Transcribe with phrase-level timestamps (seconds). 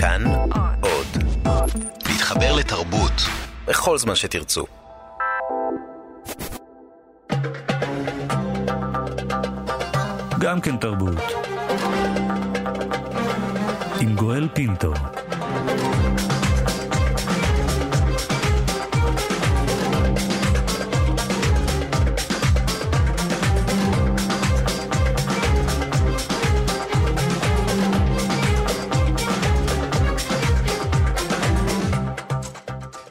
[0.00, 0.24] כאן
[0.80, 1.06] עוד.
[2.08, 3.12] להתחבר לתרבות
[3.66, 4.64] בכל זמן שתרצו.
[10.38, 11.18] גם כן תרבות.
[14.00, 14.92] עם גואל פינטו.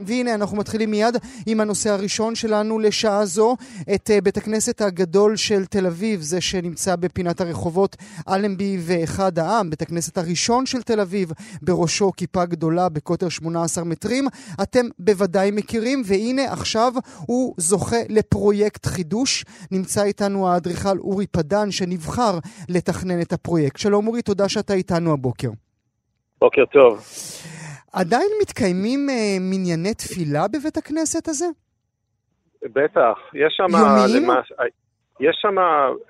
[0.00, 3.56] והנה אנחנו מתחילים מיד עם הנושא הראשון שלנו לשעה זו,
[3.94, 7.96] את uh, בית הכנסת הגדול של תל אביב, זה שנמצא בפינת הרחובות
[8.28, 14.26] אלנבי ואחד העם, בית הכנסת הראשון של תל אביב, בראשו כיפה גדולה בקוטר 18 מטרים.
[14.62, 16.92] אתם בוודאי מכירים, והנה עכשיו
[17.26, 19.44] הוא זוכה לפרויקט חידוש.
[19.70, 23.76] נמצא איתנו האדריכל אורי פדן, שנבחר לתכנן את הפרויקט.
[23.76, 25.50] שלום אורי, תודה שאתה איתנו הבוקר.
[26.40, 27.04] בוקר טוב.
[28.00, 31.46] עדיין מתקיימים אה, מנייני תפילה בבית הכנסת הזה?
[32.64, 33.66] בטח, יש שם...
[33.78, 34.22] יומיים?
[34.24, 34.52] למעש...
[35.20, 35.56] יש שם,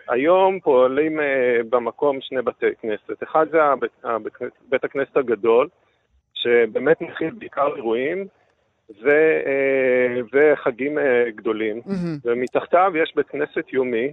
[0.09, 3.23] היום פועלים אה, במקום שני בתי כנסת.
[3.23, 4.33] אחד זה הבית, הבית,
[4.69, 5.69] בית הכנסת הגדול,
[6.35, 8.27] שבאמת מכיל בעיקר אירועים
[9.03, 9.09] ו,
[9.47, 11.81] אה, וחגים אה, גדולים.
[11.87, 12.19] מהמם.
[12.25, 14.13] ומתחתיו יש בית כנסת יומי,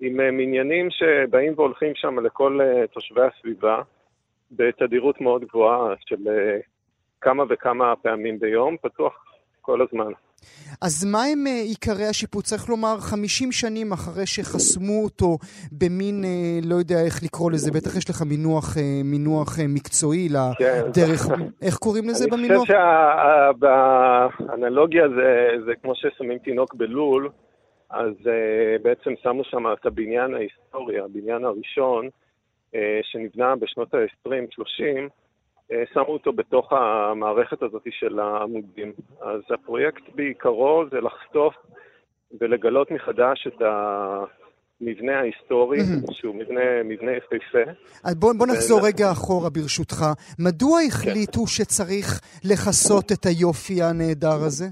[0.00, 3.82] עם אה, מניינים שבאים והולכים שם לכל אה, תושבי הסביבה,
[4.50, 6.58] בתדירות מאוד גבוהה של אה,
[7.24, 9.12] כמה וכמה פעמים ביום, פתוח
[9.60, 10.12] כל הזמן.
[10.82, 12.44] אז מה הם אה, עיקרי השיפוץ?
[12.48, 15.38] צריך לומר, 50 שנים אחרי שחסמו אותו
[15.72, 20.82] במין, אה, לא יודע איך לקרוא לזה, בטח יש לך מינוח, אה, מינוח מקצועי כן.
[20.88, 21.20] לדרך,
[21.62, 22.60] איך קוראים לזה אני במינוח?
[22.60, 22.74] חושב
[24.40, 27.28] שהאנלוגיה זה, זה כמו ששמים תינוק בלול,
[27.90, 28.14] אז
[28.82, 32.08] בעצם שמו שם את הבניין ההיסטורי, הבניין הראשון,
[33.02, 35.23] שנבנה בשנות ה-20-30, uh,
[35.92, 38.92] שמו אותו בתוך המערכת הזאת של העמודים.
[39.20, 41.54] אז הפרויקט בעיקרו זה לחשוף
[42.40, 46.02] ולגלות מחדש את המבנה ההיסטורי, מהמם.
[46.12, 47.70] שהוא מבנה, מבנה יפהפה.
[48.04, 50.04] אז בוא, בוא נחזור ו- רגע אחורה ברשותך.
[50.38, 54.64] מדוע החליטו שצריך לכסות את היופי הנהדר הזה?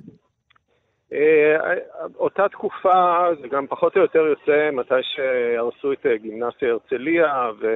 [1.13, 1.75] אה,
[2.17, 7.67] אותה תקופה, זה גם פחות או יותר יוצא מתי שהרסו את אה, גימנסיה הרצליה ו...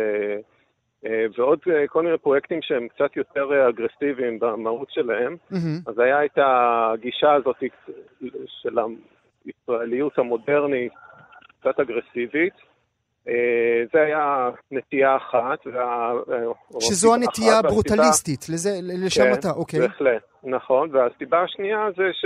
[1.07, 5.37] אה, ועוד אה, כל מיני פרויקטים שהם קצת יותר אה, אגרסיביים במהות שלהם.
[5.51, 5.79] מהמם.
[5.87, 7.57] אז היה את הגישה הזאת
[8.63, 8.79] של
[9.45, 10.93] הישראליות המודרנית,
[11.61, 12.55] קצת אגרסיבית.
[13.93, 15.59] זה היה נטייה אחת.
[15.67, 16.13] וה...
[16.81, 18.71] שזו הנטייה והסיבה- הברוטליסטית, לזה,
[19.05, 19.81] לשם כן, אתה, אוקיי.
[19.81, 20.97] בהחלט, נכון.
[20.97, 22.25] והסיבה השנייה זה ש,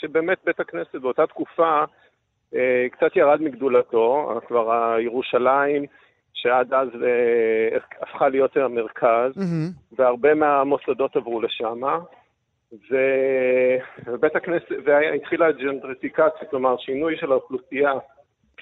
[0.00, 1.84] שבאמת בית הכנסת באותה תקופה
[2.92, 5.84] קצת ירד מגדולתו, כבר הירושלים,
[6.34, 9.70] שעד אז אה, הפכה להיות המרכז, מהמם.
[9.92, 11.80] והרבה מהמוסדות עברו לשם.
[14.06, 17.92] ובית הכנסת, והתחילה הג'נטריפיקציה, כלומר שינוי של האוכלוסייה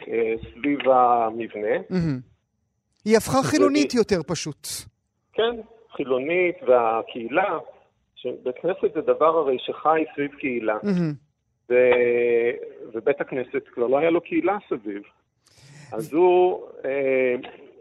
[0.09, 1.77] אה, סביב המבנה.
[1.91, 2.19] מהמם.
[3.04, 4.69] היא הפכה חילונית יותר פשוט.
[5.33, 5.56] כן,
[5.97, 7.59] חילונית והקהילה,
[8.15, 11.12] שבית כנסת זה דבר הרי שחי סביב קהילה, מהמם.
[11.71, 11.75] ו...
[12.94, 15.03] ובית הכנסת כבר לא היה לו קהילה סביב.
[15.92, 17.34] אז הוא, אה,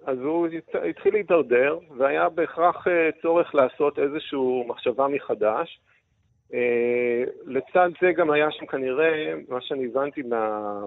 [0.05, 5.79] אז הוא הת- התחיל להידרדר, והיה בהכרח אה, צורך לעשות איזושהי מחשבה מחדש.
[6.53, 10.83] אה, לצד זה גם היה שם כנראה, מה שאני הבנתי מה-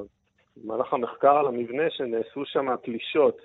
[0.57, 3.39] במהלך המחקר על המבנה, שנעשו שם פלישות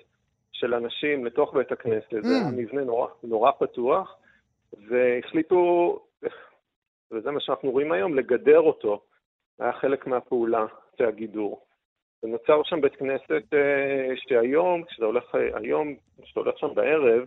[0.52, 2.10] של אנשים לתוך בית הכנסת.
[2.22, 4.16] זה היה מבנה נורא, נורא פתוח,
[4.88, 5.98] והחליטו,
[7.12, 9.02] וזה מה שאנחנו רואים היום, לגדר אותו.
[9.58, 10.64] היה חלק מהפעולה,
[10.98, 11.63] זה הגידור.
[12.24, 17.26] ונוצר שם בית כנסת אה, שהיום, כשאתה הולך אה, היום, כשאתה הולך שם בערב,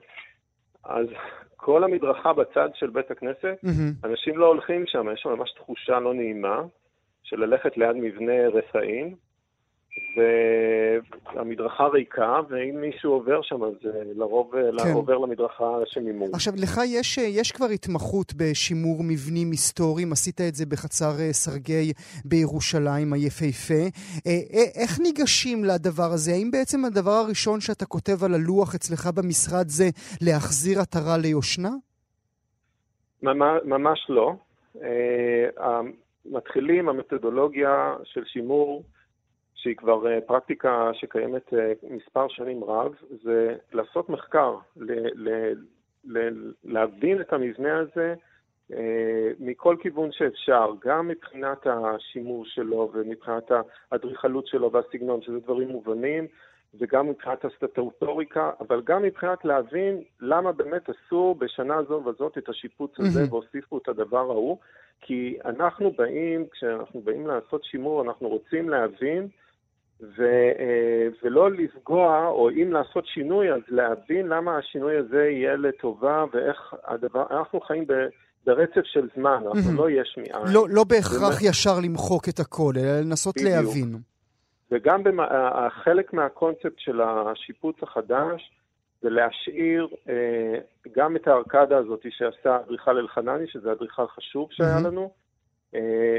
[0.83, 1.07] אז
[1.55, 3.91] כל המדרכה בצד של בית הכנסת, מהמם.
[4.03, 6.61] אנשים לא הולכים שם, יש שם ממש תחושה לא נעימה
[7.23, 9.15] של ללכת ליד מבנה רפאים,
[11.35, 14.94] והמדרכה ריקה, ואם מישהו עובר שם, אז אה, לרוב אה, כן.
[14.94, 16.29] עובר למדרכה שממול.
[16.33, 21.94] עכשיו, לך יש, יש כבר התמחות בשימור מבנים היסטוריים, עשית את זה בחצר אה, סרגי
[22.25, 23.83] בירושלים היפהפה.
[24.27, 26.31] אה, אה, איך ניגשים לדבר הזה?
[26.31, 29.89] האם בעצם הדבר הראשון שאתה כותב על הלוח אצלך במשרד זה
[30.21, 31.71] להחזיר עטרה ליושנה?
[33.63, 34.33] ממש, לא.
[36.25, 38.83] מתחילים המתודולוגיה של שימור,
[39.67, 41.53] שהיא כבר פרקטיקה שקיימת
[41.89, 45.53] מספר שנים רב, זה לעשות מחקר, ל- ל-
[46.05, 48.13] ל- להבין את המבנה הזה
[49.39, 53.51] מכל כיוון שאפשר, גם מבחינת השימוש שלו ומבחינת
[53.91, 56.27] האדריכלות שלו והסגנון, שזה דברים מובנים,
[56.79, 62.99] וגם מבחינת הסטטוטוריקה, אבל גם מבחינת להבין למה באמת עשו בשנה זו וזאת את השיפוץ
[62.99, 63.33] הזה mm-hmm.
[63.33, 64.57] והוסיפו את הדבר ההוא.
[65.01, 69.27] כי אנחנו באים, כשאנחנו באים לעשות שימור, אנחנו רוצים להבין
[70.01, 70.23] ו,
[70.59, 76.73] אה, ולא לפגוע, או אם לעשות שינוי, אז להבין למה השינוי הזה יהיה לטובה ואיך
[76.88, 77.94] הדבר, אנחנו חיים ב...
[78.47, 79.77] ברצף של זמן, אנחנו mm-hmm.
[79.77, 80.53] לא יש מאין.
[80.53, 83.51] לא, לא בהכרח ישר למחוק את הכל, אלא לנסות בדיוק.
[83.51, 83.97] להבין.
[84.71, 85.27] וגם במה,
[85.83, 88.51] חלק מהקונספט של השיפוץ החדש
[89.01, 90.59] זה להשאיר אה,
[90.95, 95.07] גם את הארקדה הזאת שעשה אדריכל אלחנני, שזה אדריכל חשוב שהיה לנו, אה,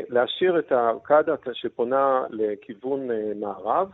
[0.09, 3.91] להשאיר את הארקדה שפונה לכיוון אה, מערב,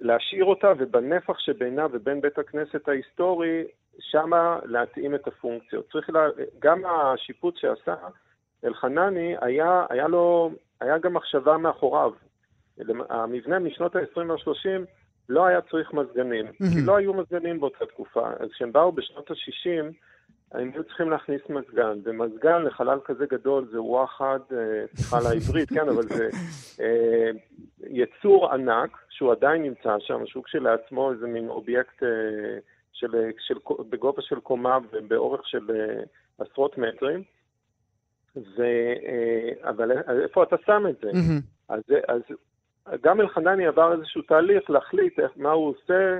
[0.00, 3.64] להשאיר אותה ובנפח שבינה ובין בית הכנסת ההיסטורי,
[3.98, 5.88] שמה להתאים את הפונקציות.
[5.92, 6.26] צריך לה,
[6.58, 7.94] גם השיפוץ שעשה
[8.64, 10.50] אלחנני, היה, היה לו,
[10.80, 12.12] היה גם מחשבה מאחוריו.
[13.08, 14.84] המבנה משנות ה-20 וה-30
[15.28, 18.28] לא היה צריך מזגנים, כי לא היו מזגנים באותה תקופה.
[18.40, 19.92] אז כשהם באו בשנות ה-60,
[20.54, 25.68] הם היו צריכים להכניס מזגן, ומזגן לחלל כזה גדול זה וואחד, אה, סליחה על העברית,
[25.68, 26.28] כן, אבל זה
[26.80, 27.30] אה,
[27.86, 32.08] יצור ענק, שהוא עדיין נמצא שם, שהוא כשלעצמו איזה מין אובייקט אה,
[32.92, 33.54] של, של,
[33.90, 36.02] בגובה של קומה ובאורך של אה,
[36.38, 37.22] עשרות מטרים.
[38.36, 38.62] ו,
[39.06, 39.90] אה, אבל
[40.22, 41.10] איפה אתה שם את זה?
[41.10, 41.42] Mm-hmm.
[41.68, 42.20] אז, אז
[43.02, 46.18] גם אלחנני עבר איזשהו תהליך להחליט איך, מה הוא עושה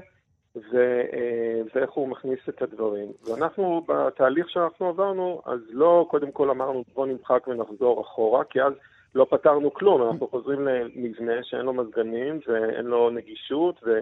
[0.57, 0.77] ו,
[1.13, 3.13] אה, ואיך הוא מכניס את הדברים.
[3.25, 8.73] ואנחנו, בתהליך שאנחנו עברנו, אז לא קודם כל אמרנו בוא נמחק ונחזור אחורה, כי אז
[9.15, 13.99] לא פתרנו כלום, אנחנו חוזרים למבנה שאין לו מזגנים ואין לו נגישות, ו,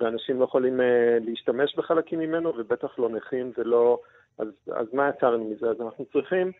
[0.00, 3.98] ואנשים לא יכולים אה, להשתמש בחלקים ממנו, ובטח לא נכים ולא...
[4.38, 5.70] אז, אז מה יצרנו מזה?
[5.70, 6.52] אז אנחנו צריכים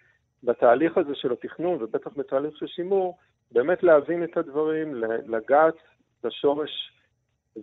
[0.45, 3.19] בתהליך הזה של התכנון, ובטח בתהליך של שימור,
[3.53, 4.95] באמת להבין את הדברים,
[5.27, 5.75] לגעת
[6.25, 6.92] בשורש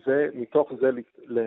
[0.08, 1.40] ומתוך זה ל, ל,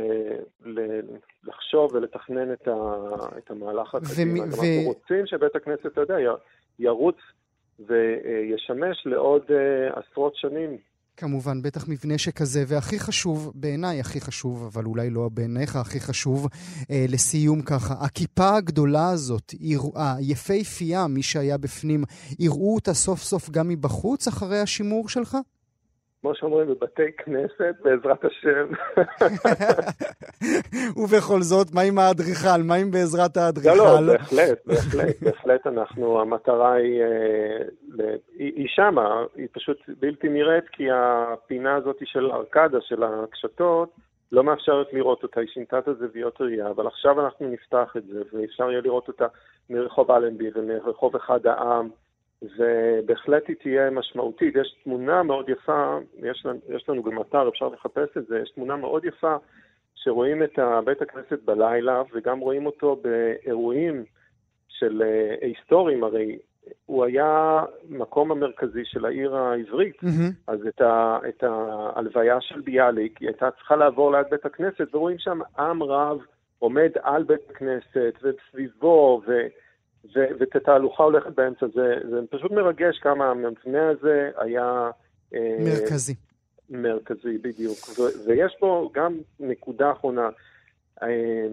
[0.64, 1.00] ל,
[1.44, 2.94] לחשוב ולתכנן את, ה,
[3.38, 4.40] את המהלך הקדימה.
[4.40, 4.44] ו...
[4.44, 6.16] אנחנו רוצים שבית הכנסת, אתה יודע,
[6.78, 7.16] ירוץ
[7.78, 10.78] וישמש לעוד uh, עשרות שנים
[11.16, 16.48] כמובן, בטח מבנה שכזה, והכי חשוב, בעיניי הכי חשוב, אבל אולי לא בעיניך הכי חשוב,
[16.90, 19.54] אה, לסיום ככה, הכיפה הגדולה הזאת,
[19.94, 22.04] היפהפייה, מי שהיה בפנים,
[22.38, 25.36] יראו אותה סוף סוף גם מבחוץ אחרי השימור שלך?
[26.22, 28.66] כמו שאומרים, בבתי כנסת, בעזרת השם.
[31.02, 32.62] ובכל זאת, מה עם האדריכל?
[32.64, 33.74] מה עם בעזרת האדריכל?
[33.76, 40.68] לא, לא, בהחלט, בהחלט, בהחלט אנחנו, המטרה היא, אה, היא, שמה, היא פשוט בלתי נראית,
[40.72, 43.88] כי הפינה הזאת של הארקדה, של הקשתות,
[44.32, 48.22] לא מאפשרת לראות אותה, היא שינתה את הזוויות ראייה, אבל עכשיו אנחנו נפתח את זה,
[48.32, 49.26] ואפשר יהיה לראות אותה
[49.70, 51.88] מרחוב אלנבי ומרחוב אחד העם.
[52.58, 54.56] ובהחלט היא תהיה משמעותית.
[54.56, 58.50] יש תמונה מאוד יפה, יש לנו, יש לנו גם אתר, אפשר לחפש את זה, יש
[58.50, 59.36] תמונה מאוד יפה
[59.94, 64.04] שרואים את בית הכנסת בלילה וגם רואים אותו באירועים
[64.68, 66.38] של אה, היסטוריים, הרי
[66.86, 70.32] הוא היה מקום המרכזי של העיר העברית, mm-hmm.
[70.46, 75.18] אז את, ה, את ההלוויה של ביאליק, היא הייתה צריכה לעבור ליד בית הכנסת, ורואים
[75.18, 76.18] שם עם רב
[76.58, 79.32] עומד על בית הכנסת וסביבו, ו...
[80.12, 81.66] ואת התהלוכה הולכת באמצע.
[81.74, 84.90] זה, זה פשוט מרגש כמה המבנה הזה היה...
[85.34, 86.14] אה, מרכזי.
[86.70, 87.78] מרכזי, בדיוק.
[87.98, 90.28] ו- ויש פה גם נקודה אחרונה.
[91.02, 91.46] אה,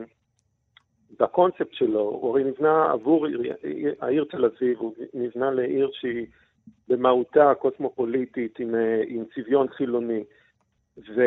[1.20, 3.54] בקונספט שלו, הוא הרי נבנה עבור עיר,
[4.02, 6.26] העיר תל אביב, הוא נבנה לעיר שהיא
[6.88, 10.24] במהותה קוסמופוליטית, עם, אה, עם צביון חילוני.
[11.16, 11.22] ו,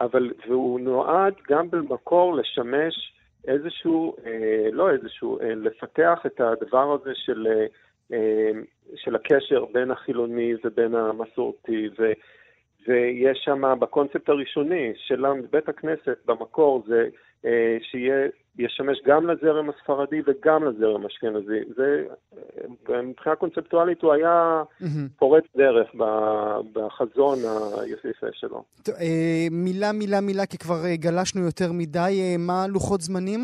[0.00, 3.15] אבל, והוא נועד גם במקור לשמש
[3.46, 7.66] איזשהו, אה, לא איזשהו, אה, לפתח את הדבר הזה של, אה,
[8.12, 8.50] אה,
[8.96, 12.12] של הקשר בין החילוני ובין המסורתי, ו,
[12.88, 17.08] ויש שם בקונספט הראשוני של בית הכנסת במקור זה
[17.44, 18.28] אה, שיהיה
[18.58, 21.60] ישמש גם לזרם הספרדי וגם לזרם האשכנזי.
[21.76, 22.04] זה,
[23.02, 24.62] מבחינה קונספטואלית הוא היה.
[25.16, 25.94] פורץ דרך
[26.72, 27.38] בחזון
[27.80, 28.64] היפהפה שלו.
[28.88, 32.36] אה, מילה, מילה, מילה, כי כבר אה, גלשנו יותר מדי.
[32.38, 33.40] מה לוחות זמנים?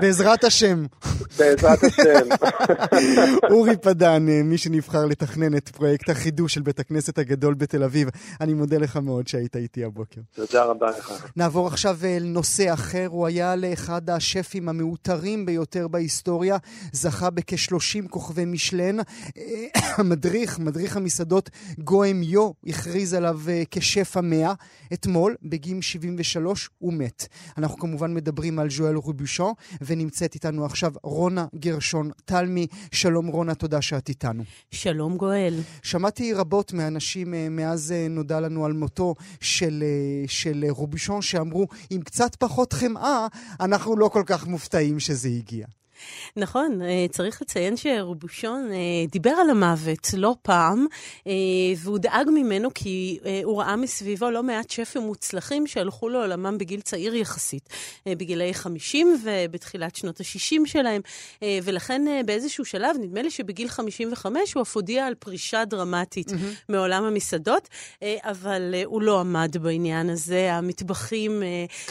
[0.00, 0.84] בעזרת השם.
[1.38, 2.28] בעזרת השם.
[3.50, 8.08] אורי פדן, מי שנבחר לתכנן את פרויקט החידוש של בית הכנסת הגדול בתל אביב,
[8.40, 10.20] אני מודה לך מאוד שהיית איתי הבוקר.
[10.34, 11.26] תודה רבה לך.
[11.36, 13.06] נעבור עכשיו אל נושא אחר.
[13.10, 16.56] הוא היה לאחד השפים המעוטרים ביותר בהיסטוריה,
[16.92, 18.96] זכה בכ-30 כוכבי משלן.
[19.98, 24.52] המדריך, מדריך המסעדות גוהם יו, הכריז עליו אה, כשף המאה.
[24.92, 27.28] אתמול, בגיל 73, הוא מת.
[27.58, 32.66] אנחנו כמובן מדברים על ז'ואל רובושון, ונמצאת איתנו עכשיו רונה גרשון תלמי.
[32.92, 34.42] שלום רונה, תודה שאת איתנו.
[34.70, 35.54] שלום גואל.
[35.82, 41.66] שמעתי רבות מאנשים אה, מאז אה, נודע לנו על מותו של, אה, של רובושון, שאמרו,
[41.90, 43.26] עם קצת פחות חמאה,
[43.60, 45.66] אנחנו לא כל כך מופתעים שזה הגיע.
[46.36, 48.78] נכון, אה, צריך לציין שרובושון אה,
[49.08, 50.86] דיבר על המוות לא פעם,
[51.26, 51.32] אה,
[51.76, 57.14] והוא דאג ממנו כי הוא ראה מסביבו לא מעט שפים מוצלחים שהלכו לעולמם בגיל צעיר
[57.14, 57.68] יחסית,
[58.08, 61.00] בגילאי 50 ובתחילת שנות ה-60 שלהם,
[61.62, 66.64] ולכן באיזשהו שלב, נדמה לי שבגיל 55 הוא אף הודיע על פרישה דרמטית mm-hmm.
[66.68, 67.68] מעולם המסעדות,
[68.02, 71.42] אבל הוא לא עמד בעניין הזה, המטבחים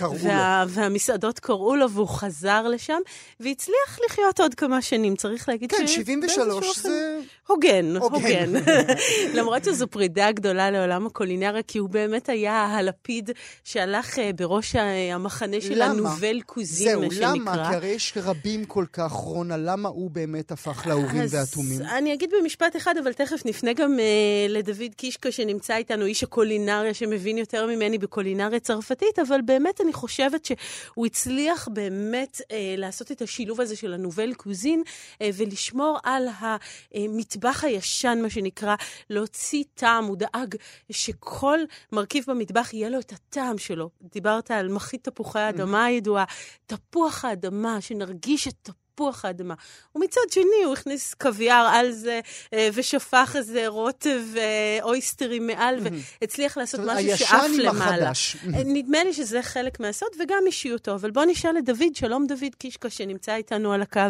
[0.01, 2.99] וה, והמסעדות קראו לו והוא חזר לשם,
[3.39, 5.96] והצליח לחיות עוד כמה שנים, צריך להגיד כן, ש...
[5.96, 7.20] כן, 73 זה...
[7.48, 8.53] הוגן, הוגן.
[9.38, 13.29] למרות שזו פרידה גדולה לעולם הקולינריה, כי הוא באמת היה הלפיד
[13.63, 14.75] שהלך אה, בראש
[15.12, 17.20] המחנה של הנובל קוזין, מה שנקרא.
[17.20, 17.70] זהו, למה?
[17.70, 21.81] כי הרי יש רבים כל כך, רונה, למה הוא באמת הפך לאורים והתומים?
[21.81, 26.93] אני אגיד במשפט אחד, אבל תכף נפנה גם uh, לדוד קישקה, שנמצא איתנו, איש הקולינריה,
[26.93, 33.22] שמבין יותר ממני בקולינריה צרפתית, אבל באמת אני חושבת שהוא הצליח באמת uh, לעשות את
[33.22, 34.83] השילוב הזה של הנובל קוזין,
[35.13, 37.41] uh, ולשמור על המטבח.
[37.41, 38.75] המטבח הישן, מה שנקרא,
[39.10, 40.05] להוציא טעם.
[40.05, 40.55] הוא דאג
[40.91, 41.60] שכל
[41.91, 43.89] מרכיב במטבח יהיה לו את הטעם שלו.
[44.01, 46.25] דיברת על מחית תפוחי האדמה הידועה,
[46.65, 48.80] תפוח האדמה, שנרגיש את תפוח.
[49.01, 49.53] תפוח האדמה.
[49.96, 52.20] ומצד שני, הוא הכניס קוויאר על זה,
[52.53, 55.79] אה, ושפך איזה רוטב ואויסטרים מעל,
[56.22, 58.12] והצליח לעשות משהו שעף למעלה.
[58.53, 60.93] אה, נדמה לי שזה חלק מהסוד, וגם אישיותו.
[60.93, 64.01] אבל בוא נשאל את דוד, שלום דוד קישקה, שנמצא איתנו על הקו.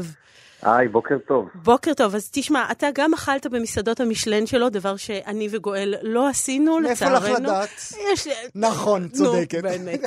[0.63, 1.49] היי, בוקר טוב.
[1.55, 2.15] בוקר טוב.
[2.15, 7.19] אז תשמע, אתה גם אכלת במסעדות המשלן שלו, דבר שאני וגואל לא עשינו, לצערנו.
[7.19, 7.69] מאיפה לך לדעת?
[8.13, 8.27] יש...
[8.55, 9.63] נכון, צודקת.
[9.63, 10.01] נו, באמת.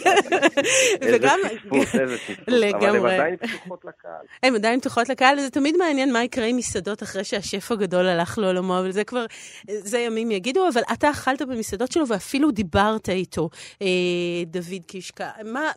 [1.12, 1.38] וגם...
[2.00, 4.26] איזה שיתוף, אבל הן עדיין פתוחות לקהל.
[4.42, 8.38] הן עדיין פתוחות לקהל, וזה תמיד מעניין מה יקרה עם מסעדות אחרי שהשף הגדול הלך
[8.38, 9.26] לעולמו, אבל זה כבר,
[9.70, 13.48] זה ימים יגידו, אבל אתה אכלת במסעדות שלו ואפילו דיברת איתו,
[13.82, 13.86] אה,
[14.46, 15.30] דוד קישקה.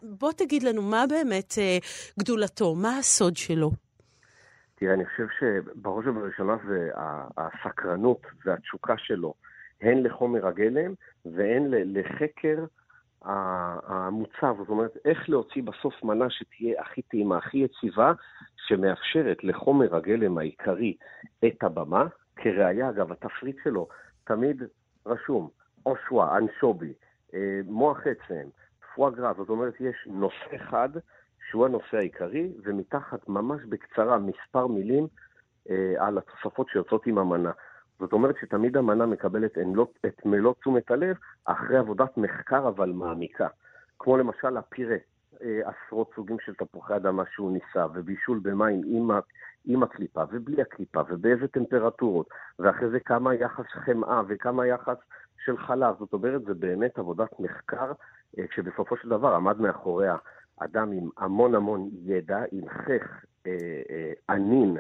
[0.04, 1.78] בוא תגיד לנו, מה באמת אה,
[2.20, 2.76] גדולתו?
[2.76, 3.85] מה הסוד שלו?
[4.76, 6.90] תראה, אני חושב שבראש ובראשונה זה
[7.38, 9.34] הסקרנות והתשוקה שלו,
[9.82, 10.94] הן לחומר הגלם
[11.26, 12.66] והן לחקר
[13.22, 14.56] המוצב.
[14.58, 18.14] זאת אומרת, איך להוציא בסוף מנה שתהיה הכי טעימה, הכי יציבה,
[18.68, 20.98] שמאפשרת לחומר הגלם העיקרי
[21.46, 22.08] את הבמה.
[22.36, 23.88] כראיה, אגב, התפריט שלו
[24.24, 24.64] תמיד
[25.06, 25.50] רשום
[25.86, 26.94] אושווה, אנשובי,
[27.34, 28.50] אה, מוח עצם,
[28.96, 30.90] פואגרה, זאת אומרת, יש נושא אחד
[31.50, 35.08] שהוא הנושא העיקרי, ומתחת ממש בקצרה מספר מילים
[35.70, 37.52] אה, על התוספות שיוצאות עם המנה.
[38.00, 39.58] זאת אומרת שתמיד המנה מקבלת
[40.06, 43.48] את מלוא תשומת הלב אחרי עבודת מחקר אבל מעמיקה.
[44.00, 44.98] כמו למשל הפירה,
[45.42, 49.10] אה, עשרות סוגים של תפוחי אדמה שהוא ניסה, ובישול במים עם,
[49.66, 54.98] עם הקליפה ובלי הקליפה, ובאיזה טמפרטורות, ואחרי זה כמה יחס חמאה וכמה יחס
[55.46, 55.96] של חלב.
[56.00, 57.92] זאת אומרת, זה באמת עבודת מחקר,
[58.40, 60.16] אה, שבסופו של דבר עמד מאחוריה
[60.60, 63.52] אדם עם המון המון ידע, עם חך אה,
[63.90, 64.78] אה, ענין,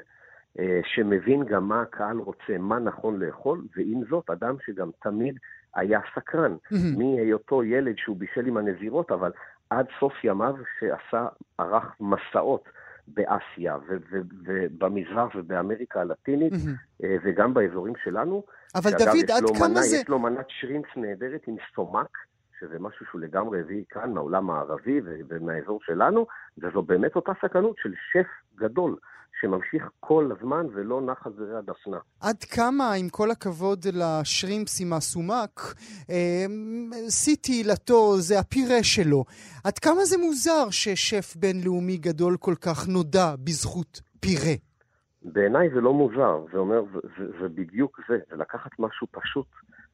[0.60, 5.36] אה, שמבין גם מה הקהל רוצה, מה נכון לאכול, ועם זאת, אדם שגם תמיד
[5.76, 6.98] היה סקרן, mm-hmm.
[6.98, 9.32] מהיותו ילד שהוא בישל עם הנזירות, אבל
[9.70, 11.28] עד סוף ימיו שעשה,
[11.58, 12.70] ערך מסעות.
[13.08, 17.06] באסיה ובמזרח ובאמריקה הלטינית, mm-hmm.
[17.24, 18.44] וגם באזורים שלנו.
[18.76, 19.98] אבל דוד, עד כמה מנה, זה...
[19.98, 22.18] יש לו מנת שרינץ נהדרת עם סומק,
[22.60, 27.94] שזה משהו שהוא לגמרי הביא כאן מהעולם הערבי ומהאזור שלנו, וזו באמת אותה סכנות של
[28.12, 28.96] שף גדול.
[29.42, 31.98] שממשיך כל הזמן ולא נח על זרי הדפנה.
[32.22, 35.60] עד כמה, עם כל הכבוד לשרימפס עם הסומק,
[36.10, 36.46] אה,
[37.10, 39.24] שיא תהילתו זה הפירה שלו.
[39.64, 44.56] עד כמה זה מוזר ששף בינלאומי גדול כל כך נודע בזכות פירה?
[45.22, 49.48] בעיניי זה לא מוזר, זה אומר, זה, זה, זה בדיוק זה, זה לקחת משהו פשוט,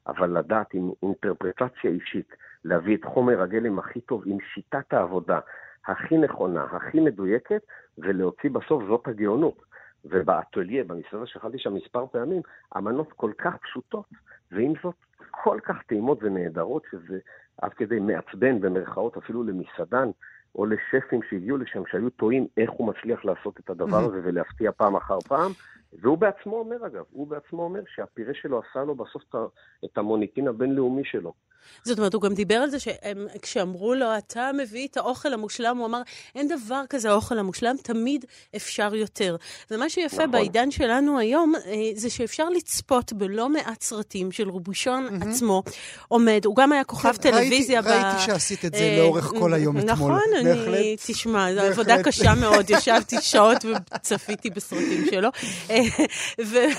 [0.06, 2.34] אבל לדעת עם אינטרפרטציה אישית.
[2.64, 5.40] להביא את חומר הגלם הכי טוב עם שיטת העבודה
[5.86, 7.62] הכי נכונה, הכי מדויקת,
[7.98, 9.62] ולהוציא בסוף זאת הגאונות.
[10.04, 12.42] ובאטוליה, במסעדה שאכלתי שם מספר פעמים,
[12.72, 14.06] המנות כל כך פשוטות,
[14.52, 14.94] ועם זאת
[15.30, 17.18] כל כך טעימות ונהדרות, שזה
[17.62, 20.08] עד כדי מעצבן במרכאות אפילו למסעדן
[20.54, 24.96] או לשפים שהגיעו לשם, שהיו טועים איך הוא מצליח לעשות את הדבר הזה ולהפתיע פעם
[24.96, 25.52] אחר פעם.
[25.92, 29.22] והוא בעצמו אומר, אגב, הוא בעצמו אומר שהפירה שלו עשה לו בסוף
[29.84, 31.32] את המוניטין הבינלאומי שלו.
[31.84, 35.86] זאת אומרת, הוא גם דיבר על זה שכשאמרו לו, אתה מביא את האוכל המושלם, הוא
[35.86, 36.02] אמר,
[36.34, 38.24] אין דבר כזה האוכל המושלם, תמיד
[38.56, 39.36] אפשר יותר.
[39.70, 40.30] ומה שיפה נכון.
[40.30, 45.28] בעידן שלנו היום, אה, זה שאפשר לצפות בלא מעט סרטים של רובושון mm-hmm.
[45.28, 45.62] עצמו
[46.08, 46.44] עומד.
[46.44, 47.80] הוא גם היה כוכב כן, טלוויזיה.
[47.80, 48.04] ראיתי, ב...
[48.04, 50.12] ראיתי שעשית את זה אה, לאורך כל היום נכון, אתמול.
[50.12, 55.28] נכון, אני, תשמע, זו עבודה קשה מאוד, ישבתי שעות וצפיתי בסרטים שלו.
[55.70, 55.80] אה,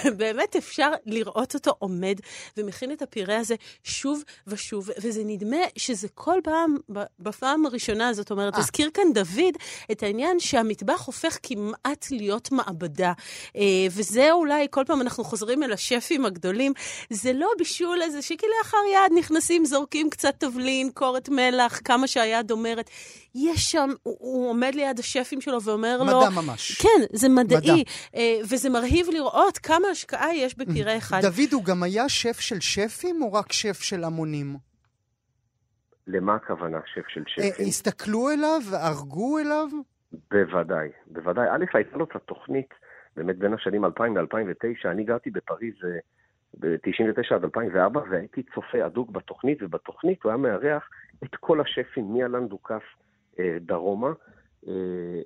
[0.06, 2.16] ובאמת אפשר לראות אותו עומד
[2.58, 4.73] ומכין את הפירה הזה שוב ושוב.
[4.74, 6.78] שוב, וזה נדמה שזה כל פעם,
[7.20, 8.60] בפעם הראשונה, זאת אומרת, אה.
[8.60, 9.56] הזכיר כאן דוד
[9.92, 13.14] את העניין שהמטבח הופך כמעט להיות מעבדה.
[13.56, 13.62] אה,
[13.92, 16.74] וזה אולי, כל פעם אנחנו חוזרים אל השפים הגדולים,
[17.10, 22.90] זה לא בישול איזה שכלאחר יד נכנסים, זורקים קצת תבלין, קורת מלח, כמה שהיד אומרת.
[23.36, 26.22] יש שם, הוא, הוא עומד ליד השפים שלו ואומר מדע לו...
[26.22, 26.72] מדע ממש.
[26.72, 27.58] כן, זה מדעי.
[27.58, 27.74] מדע.
[28.16, 31.22] אה, וזה מרהיב לראות כמה השקעה יש בפירה אחד.
[31.22, 34.63] דוד, הוא גם היה שף של שפים או רק שף של המונים?
[36.08, 37.44] למה הכוונה שף של שפים?
[37.44, 38.62] אה, הסתכלו אליו?
[38.72, 39.68] הרגו אליו?
[40.32, 41.50] בוודאי, בוודאי.
[41.50, 42.74] א', הייתה לו את התוכנית,
[43.16, 45.98] באמת בין השנים 2000 ל-2009, אני גרתי בפריז אה,
[46.60, 50.90] ב-99 עד 2004, והייתי צופה הדוק בתוכנית, ובתוכנית הוא היה מארח
[51.24, 52.84] את כל השפים מאלן דוכס
[53.40, 54.12] אה, דרומה,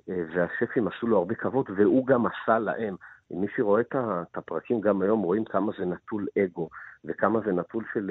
[0.08, 2.96] והשפים עשו לו הרבה כבוד, והוא גם עשה להם.
[3.30, 6.68] מי שרואה את הפרקים גם היום, רואים כמה זה נטול אגו,
[7.04, 8.10] וכמה זה נטול של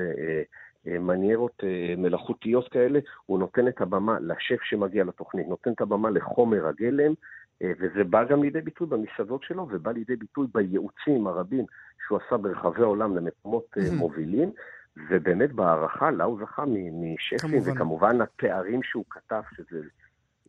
[0.86, 6.68] מניירות אה, מלאכותיות כאלה, הוא נותן את הבמה לשף שמגיע לתוכנית, נותן את הבמה לחומר
[6.68, 7.14] הגלם,
[7.62, 11.66] אה, וזה בא גם לידי ביטוי במסעדות שלו, ובא לידי ביטוי בייעוצים הרבים
[12.08, 14.52] שהוא עשה ברחבי העולם למקומות מובילים.
[15.10, 19.82] ובאמת בהערכה לה הוא זכה משפים, וכמובן התארים שהוא כתב, שזה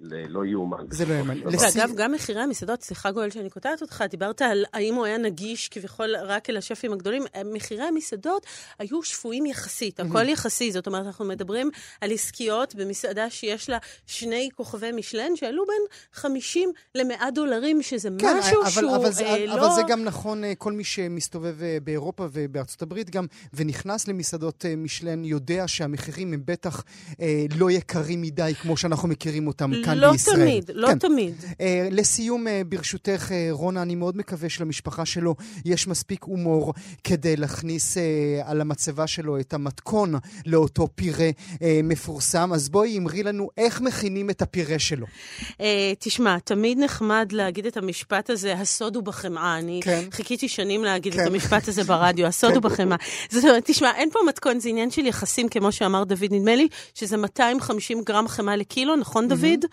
[0.01, 0.85] לא יאומן.
[0.91, 1.39] זה לא יאומן.
[1.47, 5.69] ואגב, גם מחירי המסעדות, סליחה גואל שאני קוטעת אותך, דיברת על האם הוא היה נגיש
[5.69, 7.23] כביכול רק אל השפים הגדולים.
[7.55, 8.47] מחירי המסעדות
[8.79, 10.73] היו שפויים יחסית, הכל יחסי.
[10.73, 16.73] זאת אומרת, אנחנו מדברים על עסקיות במסעדה שיש לה שני כוכבי משלן, שעלו בין 50
[16.95, 19.55] ל-100 דולרים, שזה כן, משהו אבל, שהוא אבל, אה, לא...
[19.55, 24.65] אבל זה גם נכון, אה, כל מי שמסתובב אה, באירופה ובארצות הברית גם, ונכנס למסעדות
[24.67, 26.85] אה, משלן, יודע שהמחירים הם בטח
[27.21, 29.71] אה, לא יקרים מדי, כמו שאנחנו מכירים אותם.
[29.89, 30.39] כאן לא בישראל.
[30.39, 30.99] לא תמיד, לא כן.
[30.99, 31.35] תמיד.
[31.41, 31.55] Uh,
[31.91, 36.75] לסיום, uh, ברשותך, uh, רונה, אני מאוד מקווה שלמשפחה שלו יש מספיק הומור
[37.05, 38.01] כדי להכניס uh,
[38.45, 40.15] על המצבה שלו את המתכון
[40.47, 42.53] לאותו פירה uh, מפורסם.
[42.53, 45.07] אז בואי אמרי לנו איך מכינים את הפירה שלו.
[45.43, 45.61] Uh,
[45.99, 49.59] תשמע, תמיד נחמד להגיד את המשפט הזה, הסוד הוא בחמאה.
[49.59, 50.05] אני כן.
[50.11, 51.23] חיכיתי שנים להגיד כן.
[51.23, 52.69] את המשפט הזה ברדיו, הסוד הוא כן.
[52.69, 52.97] בחמאה.
[53.31, 56.69] זאת אומרת, תשמע, אין פה מתכון, זה עניין של יחסים, כמו שאמר דוד, נדמה לי
[56.95, 59.65] שזה 250 גרם חמאה לקילו, נכון, דוד?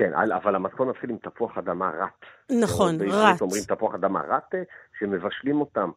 [0.00, 2.24] כן, אבל המתכון מתחיל עם תפוח אדמה רט.
[2.62, 3.40] נכון, רט.
[3.40, 4.54] אומרים תפוח אדמה רט,
[4.98, 5.90] שמבשלים אותם,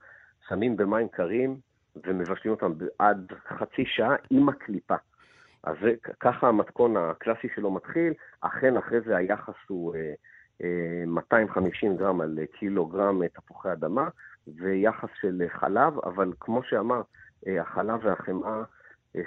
[0.47, 1.57] שמים במים קרים
[2.05, 4.95] ומבשלים אותם עד חצי שעה עם הקליפה.
[5.63, 10.13] אז זה, ככה המתכון הקלאסי שלו מתחיל, אכן אחרי זה היחס הוא אה,
[10.63, 14.09] אה, 250 גרם על קילוגרם תפוחי אדמה,
[14.47, 17.01] ויחס של חלב, אבל כמו שאמר,
[17.47, 18.63] אה, החלב והחמאה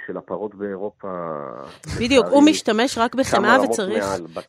[0.07, 1.09] של הפרות באירופה.
[2.01, 3.57] בדיוק, הוא משתמש רק בחמאה,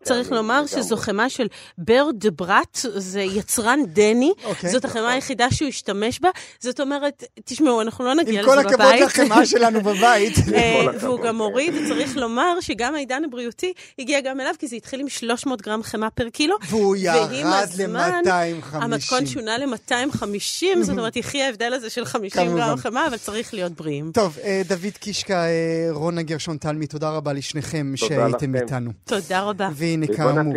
[0.02, 1.48] וצריך לומר שזו חמאה של
[1.78, 4.70] בר דה בראט, זה יצרן דני, אוקיי.
[4.70, 6.30] זאת החמאה היחידה שהוא השתמש בה.
[6.60, 8.66] זאת אומרת, תשמעו, אנחנו לא נגיע לזה בבית.
[8.68, 10.34] עם כל הכבוד לחמאה שלנו בבית.
[10.54, 15.00] אה, והוא גם הוריד, צריך לומר שגם העידן הבריאותי הגיע גם אליו, כי זה התחיל
[15.00, 16.56] עם 300 גרם חמאה פר קילו.
[16.70, 18.30] והוא ירד ל-250.
[18.72, 23.72] המתכון שונה ל-250, זאת אומרת, יחי ההבדל הזה של 50 גרם חמאה, אבל צריך להיות
[23.72, 24.12] בריאים.
[24.14, 28.92] טוב, אה, דוד קיש דווקא אה, רונה גרשון תלמי, תודה רבה לשניכם שהייתם איתנו.
[29.04, 29.70] תודה רבה.
[29.74, 30.54] והנה כאמור,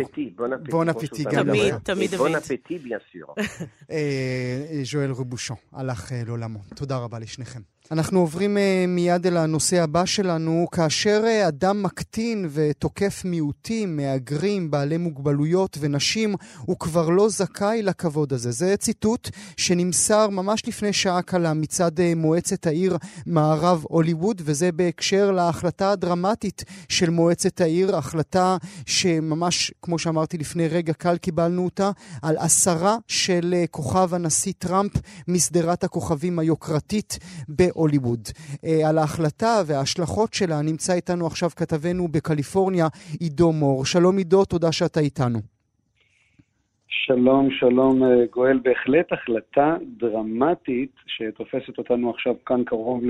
[0.69, 1.45] בון אפטי גם.
[1.45, 3.43] תמיד, תמיד בון אפטי, bien sûr.
[4.83, 6.59] ז'ואל רובושון הלך אה, לעולמו.
[6.75, 7.61] תודה רבה לשניכם.
[7.91, 10.67] אנחנו עוברים uh, מיד אל הנושא הבא שלנו.
[10.71, 18.33] כאשר uh, אדם מקטין ותוקף מיעוטים, מהגרים, בעלי מוגבלויות ונשים, הוא כבר לא זכאי לכבוד
[18.33, 18.51] הזה.
[18.51, 25.31] זה ציטוט שנמסר ממש לפני שעה קלה מצד uh, מועצת העיר מערב הוליווד, וזה בהקשר
[25.31, 32.37] להחלטה הדרמטית של מועצת העיר, החלטה שממש, כמו שאמרתי לפני רגע קל, קיבלנו אותה, על
[32.37, 34.91] הסרה של כוכב הנשיא טראמפ
[35.27, 37.19] משדרת הכוכבים היוקרתית.
[38.65, 42.87] אה, על ההחלטה וההשלכות שלה נמצא איתנו עכשיו כתבנו בקליפורניה,
[43.19, 43.85] עידו מור.
[43.85, 45.39] שלום עידו, תודה שאתה איתנו.
[46.87, 48.59] שלום, שלום אה, גואל.
[48.63, 53.01] בהחלט החלטה דרמטית שתופסת אותנו עכשיו כאן קרוב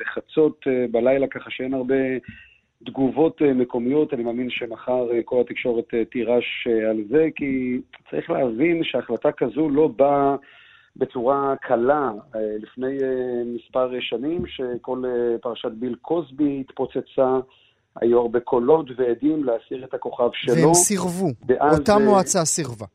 [0.00, 1.94] לחצות אה, בלילה, ככה שאין הרבה
[2.84, 9.68] תגובות מקומיות, אני מאמין שמחר כל התקשורת תירש על זה, כי צריך להבין שהחלטה כזו
[9.68, 10.36] לא באה
[10.96, 12.12] בצורה קלה.
[12.62, 12.98] לפני
[13.46, 15.02] מספר שנים, שכל
[15.42, 17.38] פרשת ביל קוסבי התפוצצה,
[18.00, 20.54] היו הרבה קולות ועדים להסיר את הכוכב שלו.
[20.54, 21.28] והם סירבו,
[21.72, 22.86] אותה מועצה סירבה.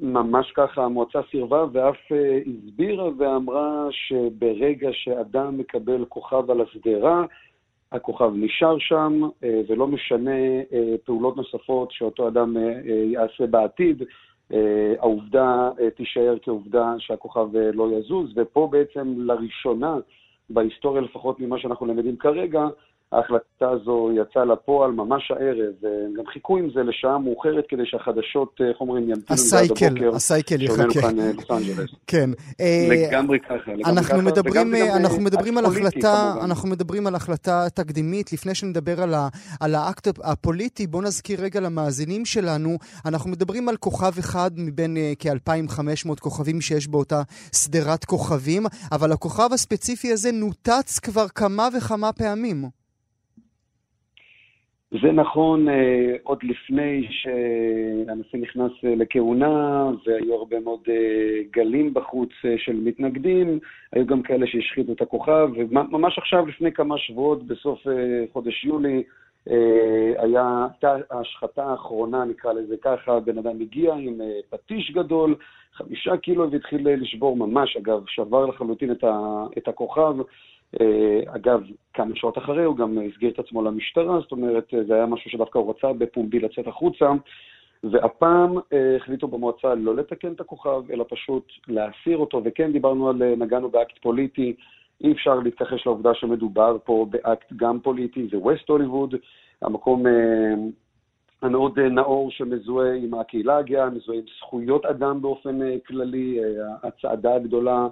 [0.00, 1.96] ממש ככה, המועצה סירבה ואף
[2.66, 7.24] הסבירה ואמרה שברגע שאדם מקבל כוכב על השדרה,
[7.92, 9.20] הכוכב נשאר שם,
[9.68, 10.30] ולא משנה
[11.04, 12.56] פעולות נוספות שאותו אדם
[13.12, 14.02] יעשה בעתיד,
[14.98, 19.96] העובדה uh, תישאר כעובדה שהכוכב uh, לא יזוז, ופה בעצם לראשונה,
[20.50, 22.66] בהיסטוריה לפחות ממה שאנחנו למדים כרגע,
[23.12, 28.60] ההחלטה הזו יצאה לפועל ממש הערב, והם גם חיכו עם זה לשעה מאוחרת כדי שהחדשות,
[28.68, 30.16] איך אומרים, ימתינו עד הבוקר.
[30.16, 31.00] הסייקל יחכה.
[31.00, 31.90] כאן אה, לוס אנג'לס.
[32.06, 32.30] כן.
[32.90, 34.22] לגמרי ככה, לגמרי אנחנו ככה.
[34.22, 36.34] מדברים, וגם אנחנו אה, מדברים על החלטה.
[36.44, 38.32] אנחנו מדברים על החלטה תקדימית.
[38.32, 39.28] לפני שנדבר על, ה,
[39.60, 45.16] על האקט הפוליטי, בואו נזכיר רגע למאזינים שלנו, אנחנו מדברים על כוכב אחד מבין uh,
[45.18, 47.22] כ-2,500 כוכבים שיש באותה
[47.54, 52.85] שדרת כוכבים, אבל הכוכב הספציפי הזה נותץ כבר כמה וכמה פעמים.
[55.02, 62.30] זה נכון אה, עוד לפני שהנשיא נכנס אה, לכהונה, והיו הרבה מאוד אה, גלים בחוץ
[62.44, 63.58] אה, של מתנגדים,
[63.92, 69.02] היו גם כאלה שהשחיתו את הכוכב, וממש עכשיו, לפני כמה שבועות, בסוף אה, חודש יולי,
[69.50, 75.34] אה, היה, הייתה ההשחתה האחרונה, נקרא לזה ככה, בן אדם הגיע עם אה, פטיש גדול,
[75.72, 80.16] חמישה קילו, והתחיל אה, לשבור ממש, אגב, שבר לחלוטין את, ה, את הכוכב.
[80.80, 81.62] אה, אגב,
[81.94, 85.30] כמה שעות אחרי הוא גם הסגיר את עצמו למשטרה, זאת אומרת, אה, זה היה משהו
[85.30, 87.12] שדווקא הוא רצה בפומבי לצאת החוצה,
[87.84, 93.34] והפעם אה, החליטו במועצה לא לתקן את הכוכב, אלא פשוט להסיר אותו, וכן, דיברנו על,
[93.34, 94.56] נגענו באקט פוליטי,
[95.04, 99.14] אי אפשר להתכחש לעובדה שמדובר פה באקט גם פוליטי, זה ווסט הוליווד,
[99.62, 100.04] המקום
[101.42, 106.38] המאוד נאור שמזוהה עם הקהילה הגאה, מזוהה עם זכויות אדם באופן כללי,
[106.82, 107.88] הצעדה הגדולה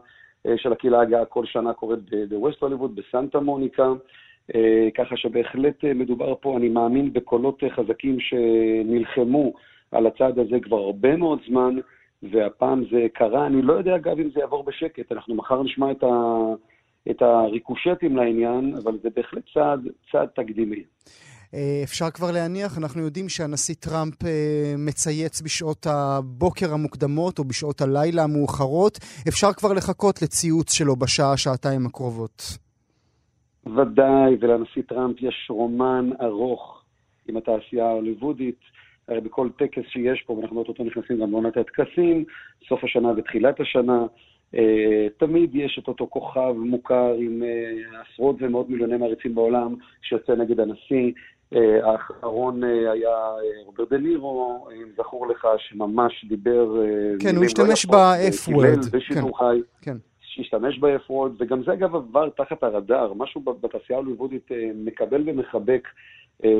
[0.57, 3.93] של הקהילה הגאה כל שנה קורית בווסט הוליווד, בסנטה מוניקה,
[4.55, 9.53] אה, ככה שבהחלט אה, מדובר פה, אני מאמין, בקולות אה, חזקים שנלחמו
[9.93, 11.75] על הצעד הזה כבר הרבה מאוד זמן,
[12.23, 13.47] והפעם זה קרה.
[13.47, 15.13] אני לא יודע, אגב, אם זה יעבור בשקט.
[15.13, 16.09] אנחנו מחר נשמע את, ה,
[17.11, 20.83] את הריקושטים לעניין, אבל זה בהחלט צעד, צעד תקדימי.
[21.55, 27.81] אה, אפשר כבר להניח, אנחנו יודעים שהנשיא טראמפ אה, מצייץ בשעות הבוקר המוקדמות או בשעות
[27.81, 28.99] הלילה המאוחרות.
[29.29, 32.43] אפשר כבר לחכות לציוץ שלו בשעה, שעתיים הקרובות.
[33.67, 36.83] ודאי, ולנשיא טראמפ יש רומן ארוך
[37.29, 38.61] עם התעשייה ההוליוודית.
[39.09, 42.25] הרי בכל טקס שיש פה, ואנחנו אוטוטו נכנסים גם לעונת הטקסים,
[42.69, 44.07] סוף השנה ותחילת השנה,
[44.55, 47.43] אה, תמיד יש את אותו כוכב מוכר עם
[48.01, 51.13] עשרות ומאות מיליוני מעריצים בעולם שיוצא נגד הנשיא.
[51.55, 56.75] אה, האחרון אה, היה אה, רוברט דה נירו, אם זכור לך, שממש דיבר...
[57.21, 58.91] כן, הוא לא השתמש יפות, ב-F קילל word.
[58.91, 59.61] בשידור חי.
[59.83, 59.97] כן.
[60.21, 65.89] שהשתמש ב-F word, וגם זה אגב עבר תחת הרדאר, משהו בתעשייה ההוליוודית אה, מקבל ומחבק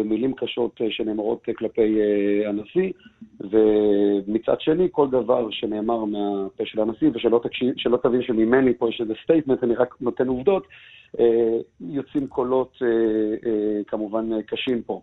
[0.05, 2.93] מילים קשות אה, שנאמרות אה, כלפי אה, הנשיא,
[3.41, 9.01] ומצד שני, כל דבר שנאמר מהפה של הנשיא, ושלא תקשיב, שלא תבין שממני פה יש
[9.01, 10.67] איזה statement, אני רק נותן עובדות,
[11.21, 12.89] אה, יוצאים קולות אה,
[13.51, 15.01] אה, כמובן אה, קשים פה.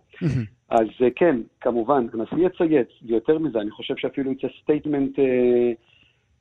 [0.70, 5.72] אז אה, כן, כמובן, הנשיא יצייץ, ויותר מזה, אני חושב שאפילו יצא statement אה,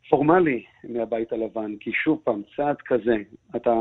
[0.10, 3.16] פורמלי מהבית הלבן, כי שוב פעם, צעד כזה,
[3.56, 3.74] אתה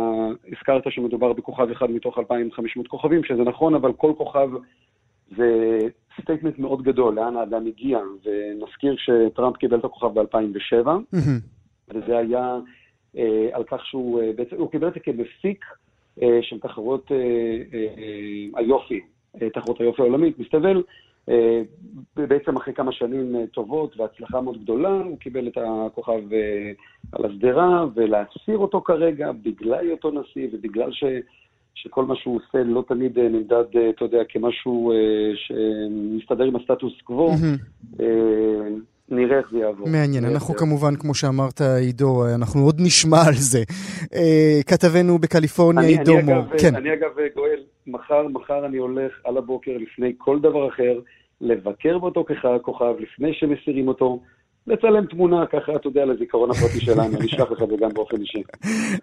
[0.52, 4.50] הזכרת שמדובר בכוכב אחד מתוך 2,500 כוכבים, שזה נכון, אבל כל כוכב
[5.36, 5.78] זה
[6.22, 10.88] statement מאוד גדול, לאן האדם הגיע, ונזכיר שטראמפ קיבל את הכוכב ב-2007,
[11.88, 12.58] וזה היה
[13.16, 15.64] אה, על כך שהוא, אה, בעצם, הוא קיבל את זה כמפיק
[16.22, 19.00] אה, של תחרות אה, אה, אה, היופי,
[19.42, 20.82] אה, תחרות היופי העולמית, מסתבל, אה,
[22.16, 26.72] בעצם אחרי כמה שנים אה, טובות והצלחה מאוד גדולה, הוא קיבל את הכוכב אה,
[27.12, 31.04] על השדרה, ולהסיר אותו כרגע בגלל היותו נשיא ובגלל ש...
[31.74, 34.96] שכל מה שהוא עושה לא תמיד אה, נמדד, אה, אתה יודע, כמשהו אה,
[35.34, 37.30] שמסתדר עם הסטטוס קוו,
[38.00, 38.68] אה,
[39.10, 39.88] נראה איך זה יעבור.
[39.88, 43.62] מעניין, אנחנו כמובן, כמו שאמרת, עידו, אנחנו עוד נשמע על זה.
[44.14, 46.44] אה, כתבנו בקליפורניה, עידו מור.
[46.58, 46.74] כן.
[46.74, 51.00] אני אגב, גואל, מחר, מחר אני הולך על הבוקר לפני כל דבר אחר,
[51.40, 52.24] לבקר באותו
[52.62, 54.20] כוכב לפני שמסירים אותו,
[54.66, 58.16] לצלם תמונה ככה, אתה יודע, לזיכרון הפרטי שלנו, אני אשלח לך את זה גם באופן
[58.20, 58.42] אישי.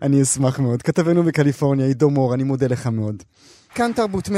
[0.01, 0.81] אני אשמח מאוד.
[0.81, 3.23] כתבנו בקליפורניה, עידו מור, אני מודה לך מאוד.
[3.75, 4.33] כאן תרבות 104.9, 105.3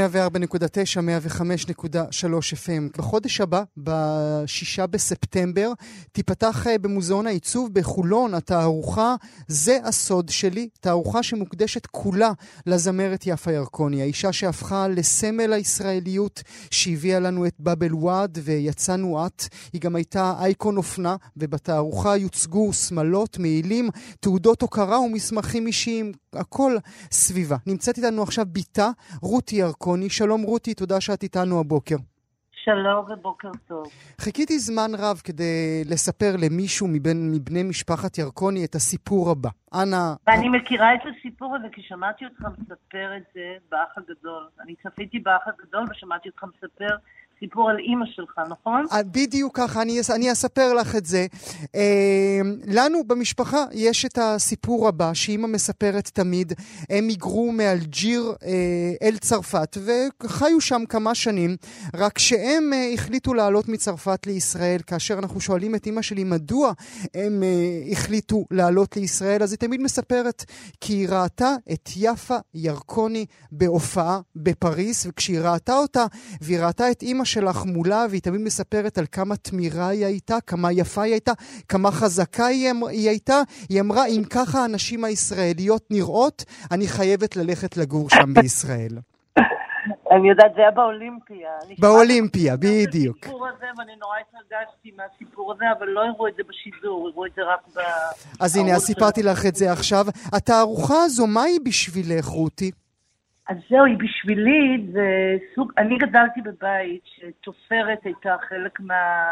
[2.53, 2.97] FM.
[2.97, 5.71] בחודש הבא, ב-6 בספטמבר,
[6.11, 9.15] תיפתח אה, במוזיאון העיצוב בחולון התערוכה
[9.47, 12.31] "זה הסוד שלי", תערוכה שמוקדשת כולה
[12.65, 19.43] לזמרת יפה ירקוני, האישה שהפכה לסמל הישראליות, שהביאה לנו את באבל וואד ויצאנו את.
[19.73, 23.89] היא גם הייתה אייקון אופנה, ובתערוכה יוצגו שמלות, מעילים,
[24.19, 26.77] תעודות הוקרה ומסמכים אישיים, הכל
[27.11, 27.57] סביבה.
[27.67, 28.89] נמצאת איתנו עכשיו בתה,
[29.21, 30.09] רותי ירקוני.
[30.09, 31.95] שלום רותי, תודה שאת איתנו הבוקר.
[32.63, 33.83] שלום ובוקר טוב.
[34.21, 39.49] חיכיתי זמן רב כדי לספר למישהו מבין, מבני משפחת ירקוני את הסיפור הבא.
[39.73, 40.13] אנא...
[40.27, 44.47] ואני מכירה את הסיפור הזה כי שמעתי אותך מספר את זה באח הגדול.
[44.61, 46.95] אני צפיתי באח הגדול ושמעתי אותך מספר
[47.39, 48.85] סיפור על אימא שלך, נכון?
[48.91, 51.25] אה, בדיוק ככה, אני, אני אספר לך את זה.
[51.75, 56.53] אה, לנו במשפחה יש את הסיפור הבא, שאימא מספרת תמיד.
[56.89, 61.55] הם היגרו מאלג'יר אה, אל צרפת, וחיו שם כמה שנים,
[61.95, 64.79] רק שהם החליטו לעלות מצרפת לישראל.
[64.87, 66.71] כאשר אנחנו שואלים את אימא שלי מדוע
[67.13, 67.43] הם
[67.91, 70.45] החליטו לעלות לישראל, אז היא תמיד מספרת
[70.81, 76.05] כי היא ראתה את יפה ירקוני בהופעה בפריס, וכשהיא ראתה אותה,
[76.41, 80.71] והיא ראתה את אימא שלך מולה, והיא תמיד מספרת על כמה תמירה היא הייתה, כמה
[80.71, 81.31] יפה היא הייתה,
[81.67, 83.41] כמה חזקה היא, אמ-, היא הייתה.
[83.69, 88.97] היא אמרה, אם ככה הנשים הישראליות נראות, אני חייבת ללכת לגור שם בישראל.
[90.11, 91.49] אני יודעת, זה היה באולימפיה.
[91.79, 93.17] באולימפיה, בדיוק.
[93.23, 97.31] הסיפור הזה, ואני נורא התרגשתי מהסיפור הזה, אבל לא הראו את זה בשידור, הראו את
[97.35, 97.79] זה רק ב...
[98.39, 100.05] אז הנה, אז סיפרתי לך את זה עכשיו.
[100.33, 102.71] התערוכה הזו, מה היא בשבילך, רותי?
[103.49, 109.23] אז זהו, היא בשבילי, זה סוג, אני גדלתי בבית שתופרת הייתה חלק מה...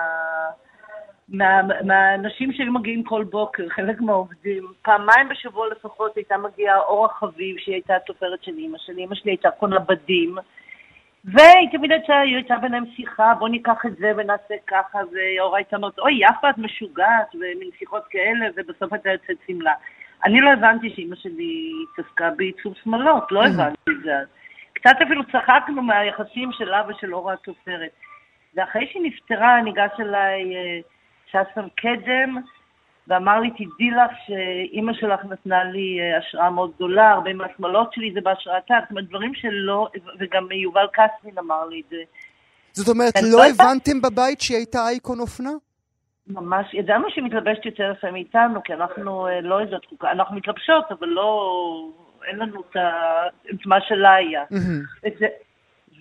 [1.30, 7.56] מה, מהאנשים שהיו מגיעים כל בוקר, חלק מהעובדים, פעמיים בשבוע לפחות הייתה מגיעה אורה חביב,
[7.60, 10.36] שהיא הייתה התופרת של אימא שלי, אימא שלי הייתה קונה בדים,
[11.26, 15.76] והיא תמיד הייתה, היא הייתה ביניהם שיחה, בוא ניקח את זה ונעשה ככה, ואורה הייתה
[15.76, 19.74] אומרת, אוי, יפה, את משוגעת, ומין שיחות כאלה, ובסוף הייתה יוצאת שמלה.
[20.26, 23.48] אני לא הבנתי שאימא שלי התעסקה בעיצוב שמאלות, לא mm.
[23.48, 24.12] הבנתי את זה
[24.74, 27.92] קצת אפילו צחקנו מהיחסים שלה ושל אורה התופרת.
[28.56, 30.80] ואחרי שהיא נפטרה, ניגש אליי אה,
[31.28, 32.38] ששון קדם,
[33.08, 38.12] ואמר לי, תדעי לך שאימא שלך נתנה לי אה, השראה מאוד גדולה, הרבה מהשמאלות שלי
[38.14, 39.88] זה בהשראתה, זאת אומרת, דברים שלא,
[40.20, 42.04] וגם יובל קסטין אמר לי את זה.
[42.74, 45.52] זאת אומרת, לא הבנתם בבית שהיא הייתה אייקון אופנה?
[46.30, 50.92] ממש, ידענו שהיא מתלבשת יותר יפה מאיתנו, כי אנחנו אה, לא יודעות חוקה, אנחנו מתלבשות,
[50.92, 51.90] אבל לא,
[52.28, 52.78] אין לנו את,
[53.50, 54.44] את מה שלה היה.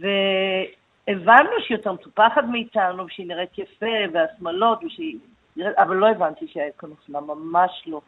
[0.01, 5.19] והבנו שהיא יותר מטופחת מאיתנו, ושהיא נראית יפה, והשמאלות, ושהיא...
[5.65, 8.01] אבל לא הבנתי שהיא כאן אופנה, ממש לא.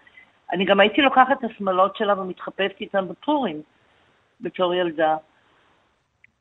[0.52, 3.62] אני גם הייתי לוקחת את השמאלות שלה ומתחפשת איתן בפורים,
[4.40, 5.16] בתור ילדה.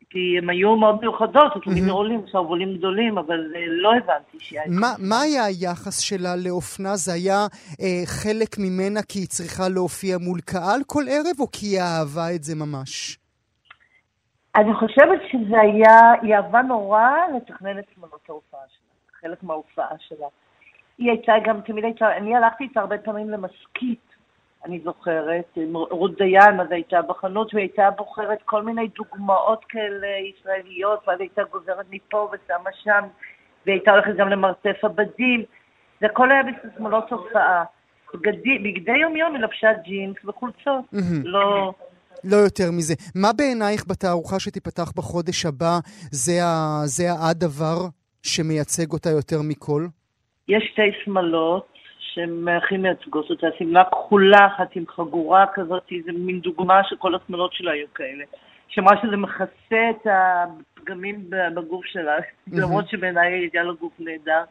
[0.10, 4.76] כי הן היו מאוד מיוחדות, כלים עולים, שרוולים גדולים, אבל אה, לא הבנתי שהיא הייתה...
[5.00, 6.96] מה היה היחס שלה לאופנה?
[6.96, 7.48] זה היה
[7.82, 12.36] אה, חלק ממנה כי היא צריכה להופיע מול קהל כל ערב, או כי היא אהבה
[12.36, 13.18] את זה ממש?
[14.56, 20.28] אני חושבת שזה היה, היא אהבה נורא לתכנן את שמלות ההופעה שלה, חלק מההופעה שלה.
[20.98, 24.07] היא הייתה גם, תמיד הייתה, אני הלכתי איתה הרבה פעמים למשכית,
[24.66, 31.00] אני זוכרת, רות דיין אז הייתה בחנות והיא הייתה בוחרת כל מיני דוגמאות כאלה ישראליות,
[31.08, 33.04] ואז הייתה גוזרת מפה ושמה שם,
[33.66, 35.44] והיא הייתה הולכת גם למרתף הבדים,
[36.02, 37.64] זה הכל היה בשמאלות הופעה.
[38.64, 40.86] בגדי יומיום היא לבשה ג'ינס וחולצות,
[41.24, 41.74] לא...
[42.24, 42.94] לא יותר מזה.
[43.16, 45.80] מה בעינייך בתערוכה שתיפתח בחודש הבא,
[46.12, 46.82] זה, ה...
[46.86, 47.78] זה הדבר
[48.24, 49.88] שמייצג אותה יותר מכל?
[50.48, 51.77] יש שתי שמאלות,
[52.14, 57.54] שהן הכי מייצגות אותה, שמלה כחולה אחת עם חגורה כזאת, זה מין דוגמה שכל השמלות
[57.54, 58.24] שלה היו כאלה.
[58.68, 62.16] שאמרה שזה מכסה את הפגמים בגוף שלה,
[62.48, 64.44] למרות שבעיניי היה לה גוף נהדר.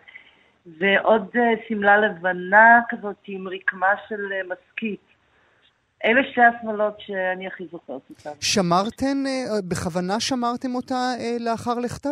[0.67, 5.01] ועוד אה, שמלה לבנה כזאת עם רקמה של אה, משכית.
[6.05, 8.31] אלה שתי השמלות שאני הכי זוכרת אותן.
[8.41, 12.11] שמרתן, אה, בכוונה שמרתם אותה לאחר לכתה?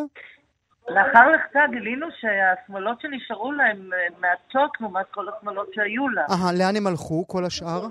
[0.89, 6.25] לאחר לכתה גילינו שהשמאלות שנשארו להם אה, מעטות לעומת כל השמאלות שהיו לה.
[6.31, 7.87] אהה, לאן הם הלכו, כל השאר?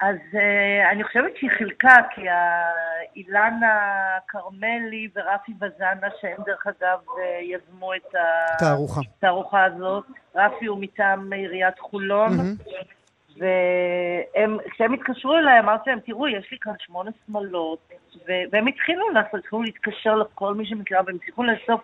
[0.00, 2.22] אז uh, אני חושבת שהיא חילקה, כי
[3.16, 3.78] אילנה
[4.28, 8.14] כרמלי ורפי וזנה, שהם דרך אגב אה, יזמו את
[9.18, 12.93] התערוכה הזאת, רפי הוא מטעם עיריית חולון, mm-hmm.
[13.36, 17.78] וכשהם התקשרו אליי, אמרתי להם, תראו, יש לי כאן שמונה שמאלות,
[18.52, 21.80] והם התחילו לעשות, התחילו להתקשר לכל מי שמכירה, והם הצליחו לאסוף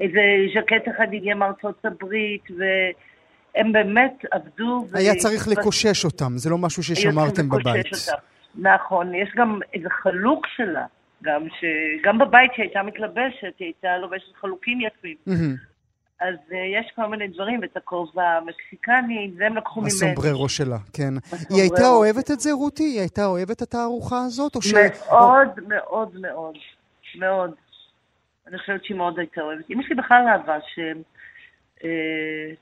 [0.00, 0.20] איזה
[0.54, 4.86] ז'קט אחד הגיע מארצות הברית, והם באמת עבדו.
[4.94, 5.16] היה ו...
[5.16, 7.86] צריך לקושש אותם, זה לא משהו ששמרתם בבית.
[7.86, 8.22] אותם.
[8.54, 10.86] נכון, יש גם איזה חלוק שלה,
[11.22, 11.64] גם, ש...
[12.02, 15.16] גם בבית שהיא הייתה מתלבשת, היא הייתה לובשת חלוקים יפים.
[16.20, 19.92] אז uh, יש כל מיני דברים, ואת הכובע המקסיקני, זה הם לקחו ממנו.
[19.94, 21.14] הסומבררו שלה, כן.
[21.50, 22.82] היא הייתה אוהבת את זה, רותי?
[22.82, 24.56] היא הייתה אוהבת את התערוכה הזאת?
[24.56, 24.74] או ש...
[24.74, 26.56] מאוד, מאוד, מאוד.
[27.18, 27.54] מאוד.
[28.46, 29.70] אני חושבת שהיא מאוד הייתה אוהבת.
[29.70, 30.78] אמא שלי בכלל אהבה ש...
[31.84, 32.54] אה,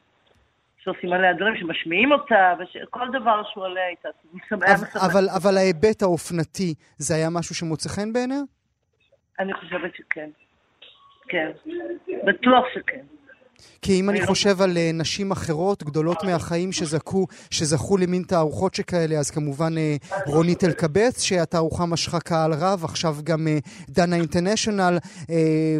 [0.78, 4.08] שעושים עליה דברים, שמשמיעים אותה, וכל דבר שהוא עליה הייתה.
[5.06, 8.40] אבל, אבל ההיבט האופנתי, זה היה משהו שמוצא חן בעיניה?
[9.38, 10.30] אני חושבת שכן.
[11.28, 11.50] כן.
[12.26, 13.04] בטוח שכן.
[13.82, 18.74] כי אם אני לא חושב על אה, נשים אחרות, גדולות מהחיים שזכו, שזכו למין תערוכות
[18.74, 24.98] שכאלה, אז כמובן אה, רונית אלקבץ, שהתערוכה משכה קהל רב, עכשיו גם אה, דנה אינטרנשיונל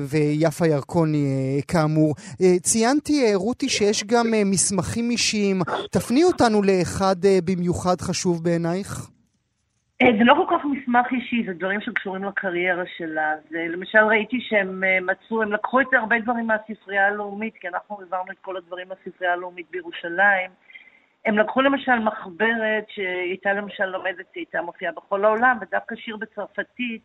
[0.09, 2.15] ויפה ירקוני כאמור.
[2.63, 5.63] ציינתי, רותי, שיש גם מסמכים אישיים.
[5.91, 9.09] תפני אותנו לאחד במיוחד חשוב בעינייך.
[10.03, 13.35] אה, זה לא כל כך מסמך אישי, זה דברים שקשורים לקריירה שלה.
[13.51, 18.01] זה, למשל ראיתי שהם אה, מצאו, הם לקחו את הרבה דברים מהספרייה הלאומית, כי אנחנו
[18.01, 20.51] העברנו את כל הדברים מהספרייה הלאומית בירושלים.
[21.27, 27.03] הם לקחו למשל מחברת שהייתה למשל לומדת, היא הייתה מופיעה בכל העולם, ודווקא שיר בצרפתית,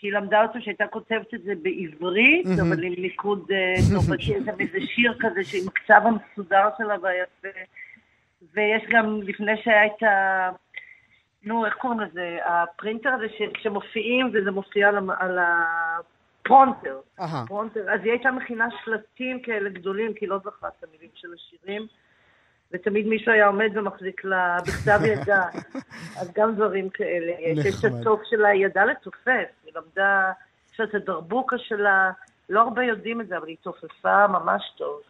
[0.00, 2.62] שהיא למדה אותו, שהייתה כותבת את זה בעברית, mm-hmm.
[2.62, 7.48] אבל עם ניקוד אה, צרפתי, איזה שיר כזה שעם הקצב המסודר שלה והיפה.
[8.54, 10.50] ויש גם, לפני שהיה את ה...
[11.48, 12.38] נו, איך קוראים לזה?
[12.44, 17.00] ה prompter הזה ש, שמופיעים וזה מופיע על, על ה prompter.
[17.46, 17.90] prompter.
[17.90, 21.86] אז היא הייתה מכינה שלטים כאלה גדולים, כי היא לא זכרה את המילים של השירים.
[22.72, 25.44] ותמיד מישהו היה עומד ומחזיק לה בכתב ידה.
[26.20, 27.32] אז גם דברים כאלה.
[27.38, 29.48] יש את הסוף שלה, היא ידעה לתופף.
[29.64, 30.32] היא למדה,
[30.72, 32.10] יש את הדרבוקה שלה.
[32.48, 35.00] לא הרבה יודעים את זה, אבל היא תופפה ממש טוב.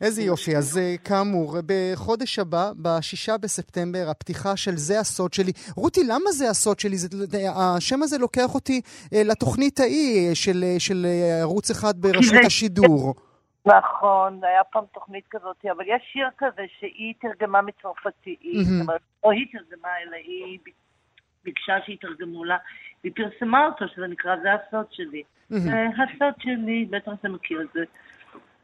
[0.00, 0.56] איזה יופי.
[0.56, 5.52] אז אה, כאמור, בחודש הבא, בשישה בספטמבר, הפתיחה של זה הסוד שלי.
[5.76, 6.96] רותי, למה זה הסוד שלי?
[6.96, 7.08] זה,
[7.56, 8.80] השם הזה לוקח אותי
[9.14, 11.06] אה, לתוכנית ההיא של, אה, של
[11.40, 13.14] ערוץ אחד ברשות השידור.
[13.66, 18.40] נכון, היה פעם תוכנית כזאת, אבל יש שיר כזה שהיא תרגמה מצרפתית.
[18.80, 20.58] אומרת, לא היא תרגמה, אלא היא
[21.44, 22.56] ביקשה שיתרגמו לה,
[23.04, 25.22] והיא פרסמה אותו, שזה נקרא זה הסוד שלי.
[25.50, 27.84] הסוד שלי, בטח אתה מכיר את זה.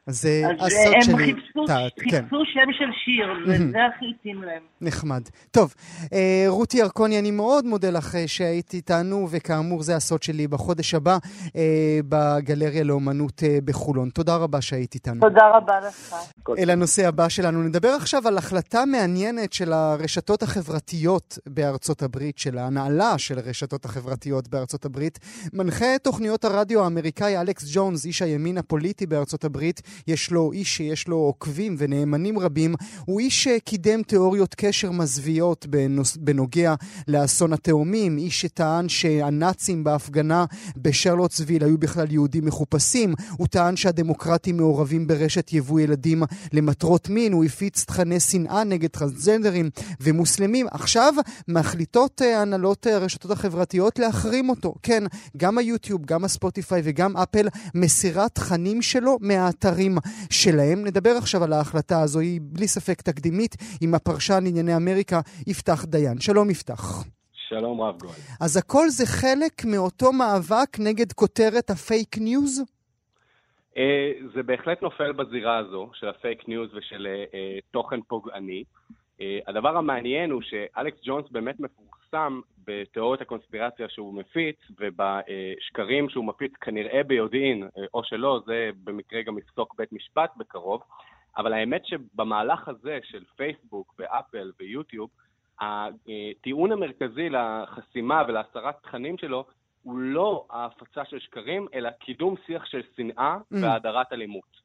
[0.06, 1.12] זה הסוד שלי.
[1.12, 2.20] הם חיפשו, כן.
[2.20, 4.62] חיפשו שם של שיר, וזה הכי התאים להם.
[4.80, 5.22] נחמד.
[5.50, 5.74] טוב,
[6.12, 10.94] אה, רותי ירקוני, אני מאוד מודה לך אה, שהיית איתנו, וכאמור, זה הסוד שלי בחודש
[10.94, 11.18] הבא
[11.56, 14.10] אה, בגלריה לאומנות בחולון.
[14.10, 15.20] תודה רבה שהיית איתנו.
[15.20, 16.14] תודה רבה לך.
[16.58, 17.62] אל הנושא הבא שלנו.
[17.62, 24.48] נדבר עכשיו על החלטה מעניינת של הרשתות החברתיות בארצות הברית, של ההנהלה של הרשתות החברתיות
[24.48, 25.18] בארצות הברית.
[25.52, 31.08] מנחה תוכניות הרדיו האמריקאי אלכס ג'ונס, איש הימין הפוליטי בארצות הברית, יש לו איש שיש
[31.08, 32.74] לו עוקבים ונאמנים רבים,
[33.04, 35.66] הוא איש שקידם תיאוריות קשר מזוויעות
[36.20, 36.74] בנוגע
[37.08, 40.44] לאסון התאומים, איש שטען שהנאצים בהפגנה
[40.76, 47.44] בשרלוטסוויל היו בכלל יהודים מחופשים, הוא טען שהדמוקרטים מעורבים ברשת יבוא ילדים למטרות מין, הוא
[47.44, 50.66] הפיץ תכני שנאה נגד טרנסג'נדרים ומוסלמים.
[50.70, 51.14] עכשיו
[51.48, 54.74] מחליטות אה, הנהלות הרשתות החברתיות להחרים אותו.
[54.82, 55.04] כן,
[55.36, 59.81] גם היוטיוב, גם הספוטיפיי וגם אפל מסירה תכנים שלו מהאתרים.
[59.82, 59.96] האתרים
[60.30, 60.86] שלהם.
[60.86, 66.20] נדבר עכשיו על ההחלטה הזו, היא בלי ספק תקדימית, עם הפרשן לענייני אמריקה, יפתח דיין.
[66.20, 67.04] שלום יפתח.
[67.32, 68.12] שלום רב גואל.
[68.40, 72.62] אז הכל זה חלק מאותו מאבק נגד כותרת ה fake news?
[73.76, 77.36] אה, זה בהחלט נופל בזירה הזו של ה fake news ושל uh,
[77.70, 78.64] תוכן פוגעני.
[79.46, 81.91] הדבר המעניין הוא שאלכס ג'ונס באמת מפורסם
[82.66, 89.74] בתיאוריות הקונספירציה שהוא מפיץ ובשקרים שהוא מפיץ כנראה ביודעין, או שלא, זה במקרה גם יפסוק
[89.78, 90.82] בית משפט בקרוב,
[91.36, 95.10] אבל האמת שבמהלך הזה של פייסבוק ואפל ויוטיוב,
[95.60, 99.44] הטיעון המרכזי לחסימה ולהסרת תכנים שלו
[99.82, 103.56] הוא לא ההפצה של שקרים, אלא קידום שיח של שנאה mm.
[103.62, 104.62] והאדרת אלימות.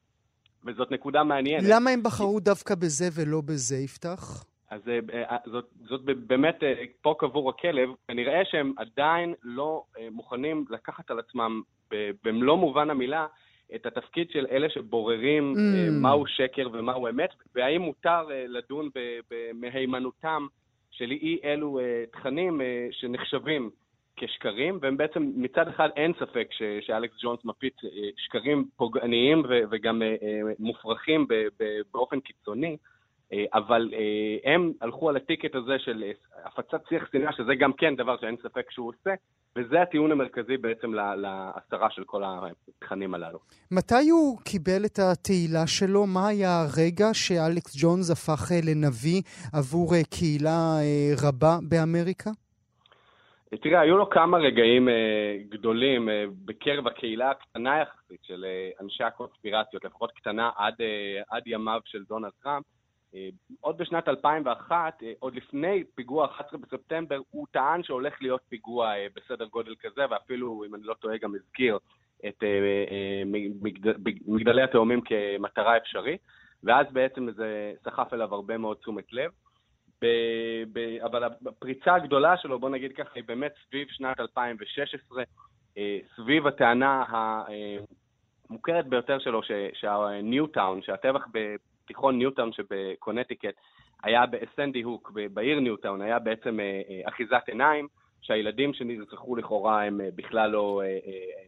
[0.64, 1.64] וזאת נקודה מעניינת.
[1.68, 4.44] למה הם בחרו דווקא בזה ולא בזה, יפתח?
[4.70, 7.88] אז אה, אה, זאת, זאת באמת אה, פה קבור הכלב.
[8.08, 11.62] כנראה שהם עדיין לא מוכנים לקחת על עצמם
[12.24, 13.26] במלוא מובן המילה
[13.74, 15.90] את התפקיד של אלה שבוררים mm.
[15.90, 18.88] מהו שקר ומהו אמת, והאם מותר לדון
[19.30, 20.46] במהימנותם
[20.90, 21.80] של אי אלו
[22.12, 23.70] תכנים שנחשבים
[24.16, 27.74] כשקרים, והם בעצם מצד אחד אין ספק ש, שאלכס ג'ונס מפיץ
[28.16, 30.02] שקרים פוגעניים וגם
[30.58, 31.26] מופרכים
[31.92, 32.76] באופן קיצוני.
[33.32, 36.12] אה, אבל אה, הם הלכו על הטיקט הזה של אה,
[36.44, 39.14] הפצת שיח שנאה, שזה גם כן דבר שאין ספק שהוא עושה,
[39.56, 43.38] וזה הטיעון המרכזי בעצם להסתרה של כל התכנים הללו.
[43.70, 46.06] מתי הוא קיבל את התהילה שלו?
[46.06, 50.78] מה היה הרגע שאלכס ג'ונס הפך לנביא עבור קהילה
[51.22, 52.30] רבה באמריקה?
[53.56, 59.04] תראה, היו לו כמה רגעים אה, גדולים אה, בקרב הקהילה הקטנה יחסית של אה, אנשי
[59.04, 62.64] הקונספירציות, לפחות קטנה עד, אה, עד ימיו של דונלד טראמפ.
[63.14, 63.28] אה,
[63.60, 69.06] עוד בשנת 2001, אה, עוד לפני פיגוע 11 בספטמבר, הוא טען שהולך להיות פיגוע אה,
[69.16, 71.78] בסדר גודל כזה, ואפילו, אם אני לא טועה, גם הזכיר
[72.28, 72.42] את
[74.26, 76.20] מגדלי התאומים כמטרה אפשרית,
[76.62, 79.30] ואז בעצם זה סחף אליו הרבה מאוד תשומת לב.
[80.02, 80.06] ב,
[80.72, 85.22] ב, אבל הפריצה הגדולה שלו, בוא נגיד ככה, היא באמת סביב שנת 2016,
[86.16, 87.04] סביב הטענה
[88.48, 89.40] המוכרת ביותר שלו,
[89.72, 91.26] שהניוטאון, שהטבח
[91.88, 93.54] תיכון ניוטאון שבקונטיקט
[94.02, 97.88] היה בסנדי הוק, בעיר ניוטאון, היה בעצם אה, אה, אחיזת עיניים.
[98.20, 100.82] שהילדים שנרצחו לכאורה הם אה, בכלל לא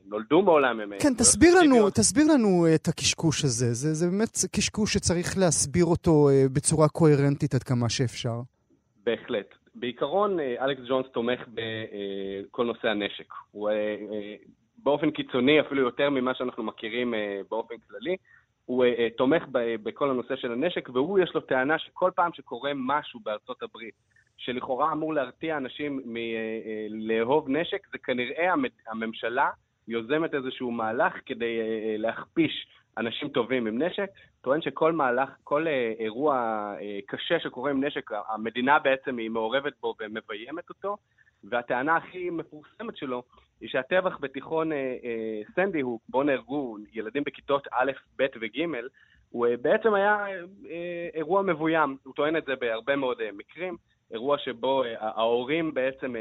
[0.07, 0.80] נולדו מעולם.
[0.80, 3.74] הם כן, לא תסביר לנו, תסביר לנו את הקשקוש הזה.
[3.74, 8.41] זה, זה באמת קשקוש שצריך להסביר אותו בצורה קוהרנטית עד כמה שאפשר.
[9.05, 9.55] בהחלט.
[9.74, 13.32] בעיקרון, אלכס ג'ונס תומך בכל נושא הנשק.
[13.51, 13.70] הוא
[14.78, 17.14] באופן קיצוני, אפילו יותר ממה שאנחנו מכירים
[17.51, 18.16] באופן כללי.
[18.70, 22.72] הוא uh, תומך ב- בכל הנושא של הנשק, והוא יש לו טענה שכל פעם שקורה
[22.74, 23.94] משהו בארצות הברית,
[24.36, 28.54] שלכאורה אמור להרתיע אנשים מלאהוב uh, נשק, זה כנראה
[28.86, 29.50] הממשלה
[29.88, 32.66] יוזמת איזשהו מהלך כדי uh, להכפיש
[32.98, 34.10] אנשים טובים עם נשק,
[34.40, 39.72] טוען שכל מהלך, כל uh, אירוע uh, קשה שקורה עם נשק, המדינה בעצם היא מעורבת
[39.80, 40.96] בו ומביימת אותו,
[41.45, 43.22] והטענה הכי מפורסמת שלו
[43.61, 48.64] היא שהטבח בתיכון אה, אה, סנדי הוא, בו נהרגו ילדים בכיתות א', ב' וג',
[49.30, 50.26] הוא אה, בעצם היה
[51.14, 51.97] אירוע מבוים.
[52.05, 53.76] הוא טוען את זה בהרבה מאוד מקרים.
[54.12, 56.14] אירוע שבו ההורים בעצם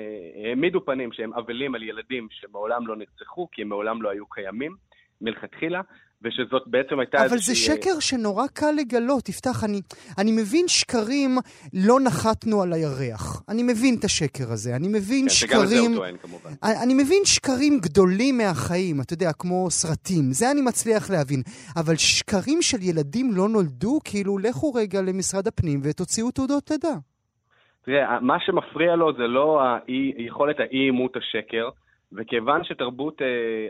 [0.46, 4.76] העמידו פנים שהם אבלים על ילדים שמעולם לא נרצחו, כי הם מעולם לא היו קיימים
[5.22, 5.82] מלכתחילה,
[6.24, 9.82] ושזאת בעצם הייתה אבל זה שקר שנורא קל לגלות, תפתח, אני,
[10.18, 11.38] אני מבין שקרים
[11.74, 13.44] לא נחתנו על הירח.
[13.50, 15.60] אני מבין את השקר הזה, אני מבין כן, שקרים...
[15.60, 16.50] שגם את זה הוא טוען כמובן.
[16.64, 21.42] אני, אני מבין שקרים גדולים מהחיים, אתה יודע, כמו סרטים, זה אני מצליח להבין.
[21.80, 26.96] אבל שקרים של ילדים לא נולדו, כאילו לכו רגע למשרד הפנים ותוציאו תעודות לידה.
[27.86, 29.62] תראה, מה שמפריע לו זה לא
[30.18, 31.70] יכולת האי-אימות השקר,
[32.12, 33.68] וכיוון שתרבות אה,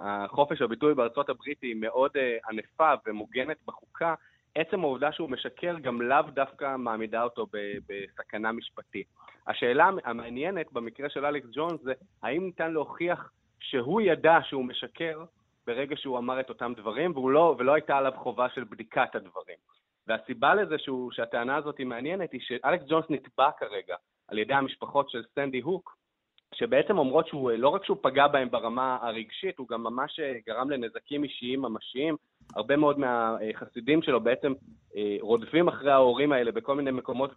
[0.00, 4.14] החופש הביטוי בארצות הברית היא מאוד אה, ענפה ומוגנת בחוקה,
[4.54, 7.46] עצם העובדה שהוא משקר גם לאו דווקא מעמידה אותו
[7.88, 9.06] בסכנה משפטית.
[9.46, 11.92] השאלה המעניינת במקרה של אלכס ג'ונס זה
[12.22, 15.24] האם ניתן להוכיח שהוא ידע שהוא משקר
[15.66, 19.56] ברגע שהוא אמר את אותם דברים, לא, ולא הייתה עליו חובה של בדיקת הדברים.
[20.06, 23.96] והסיבה לזה שהוא, שהטענה הזאת היא מעניינת היא שאלכס ג'ונס נתבע כרגע
[24.28, 25.96] על ידי המשפחות של סנדי הוק,
[26.54, 30.70] שבעצם אומרות שהוא, לא רק שהוא פגע בהם ברמה הרגשית, הוא גם ממש אה, גרם
[30.70, 32.16] לנזקים אישיים ממשיים.
[32.54, 34.52] הרבה מאוד מהחסידים שלו בעצם
[34.96, 37.34] אה, רודפים אחרי ההורים האלה בכל מיני מקומות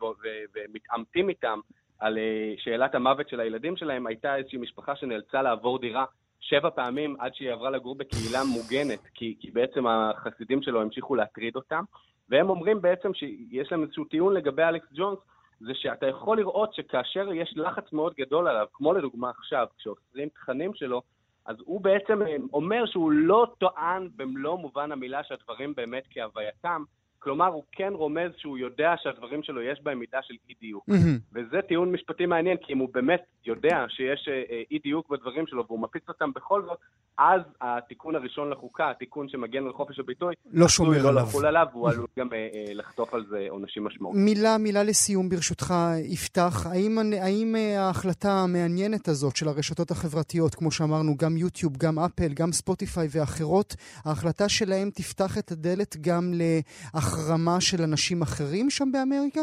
[0.56, 1.60] ומתעמתים איתם
[2.00, 4.08] על אה, שאלת המוות של הילדים שלהם.
[4.08, 6.06] הייתה איזושהי משפחה שנאלצה לעבור דירה
[6.40, 11.56] שבע פעמים עד שהיא עברה לגור בקהילה מוגנת, כי, כי בעצם החסידים שלו המשיכו להטריד
[11.56, 11.84] אותם.
[12.30, 15.20] והם אומרים בעצם שיש להם איזשהו טיעון לגבי אלכס ג'ונס,
[15.60, 20.74] זה שאתה יכול לראות שכאשר יש לחץ מאוד גדול עליו, כמו לדוגמה עכשיו, כשאוסרים תכנים
[20.74, 21.02] שלו,
[21.46, 26.84] אז הוא בעצם אה, אומר שהוא לא טוען במלוא מובן המילה שהדברים באמת כהווייתם,
[27.26, 30.90] כלומר, הוא כן רומז שהוא יודע שהדברים שלו יש בהם מידה של אי-דיוק.
[30.90, 31.34] Mm-hmm.
[31.34, 35.66] וזה טיעון משפטי מעניין, כי אם הוא באמת יודע שיש אה, אה, אי-דיוק בדברים שלו
[35.68, 36.78] והוא מפיץ אותם בכל זאת,
[37.18, 41.14] אז התיקון הראשון לחוקה, התיקון שמגן על חופש הביטוי, לא שומר לא עליו.
[41.14, 44.26] לא לחול עליו, והוא עלול גם אה, אה, לחטוף על זה עונשים משמעותיים.
[44.26, 45.74] מילה, מילה לסיום ברשותך,
[46.04, 46.66] יפתח.
[46.66, 52.52] האם, האם ההחלטה המעניינת הזאת של הרשתות החברתיות, כמו שאמרנו, גם יוטיוב, גם אפל, גם
[52.52, 57.15] ספוטיפיי ואחרות, ההחלטה שלהם תפתח את הדלת גם לאח...
[57.16, 59.42] החרמה של אנשים אחרים שם באמריקה?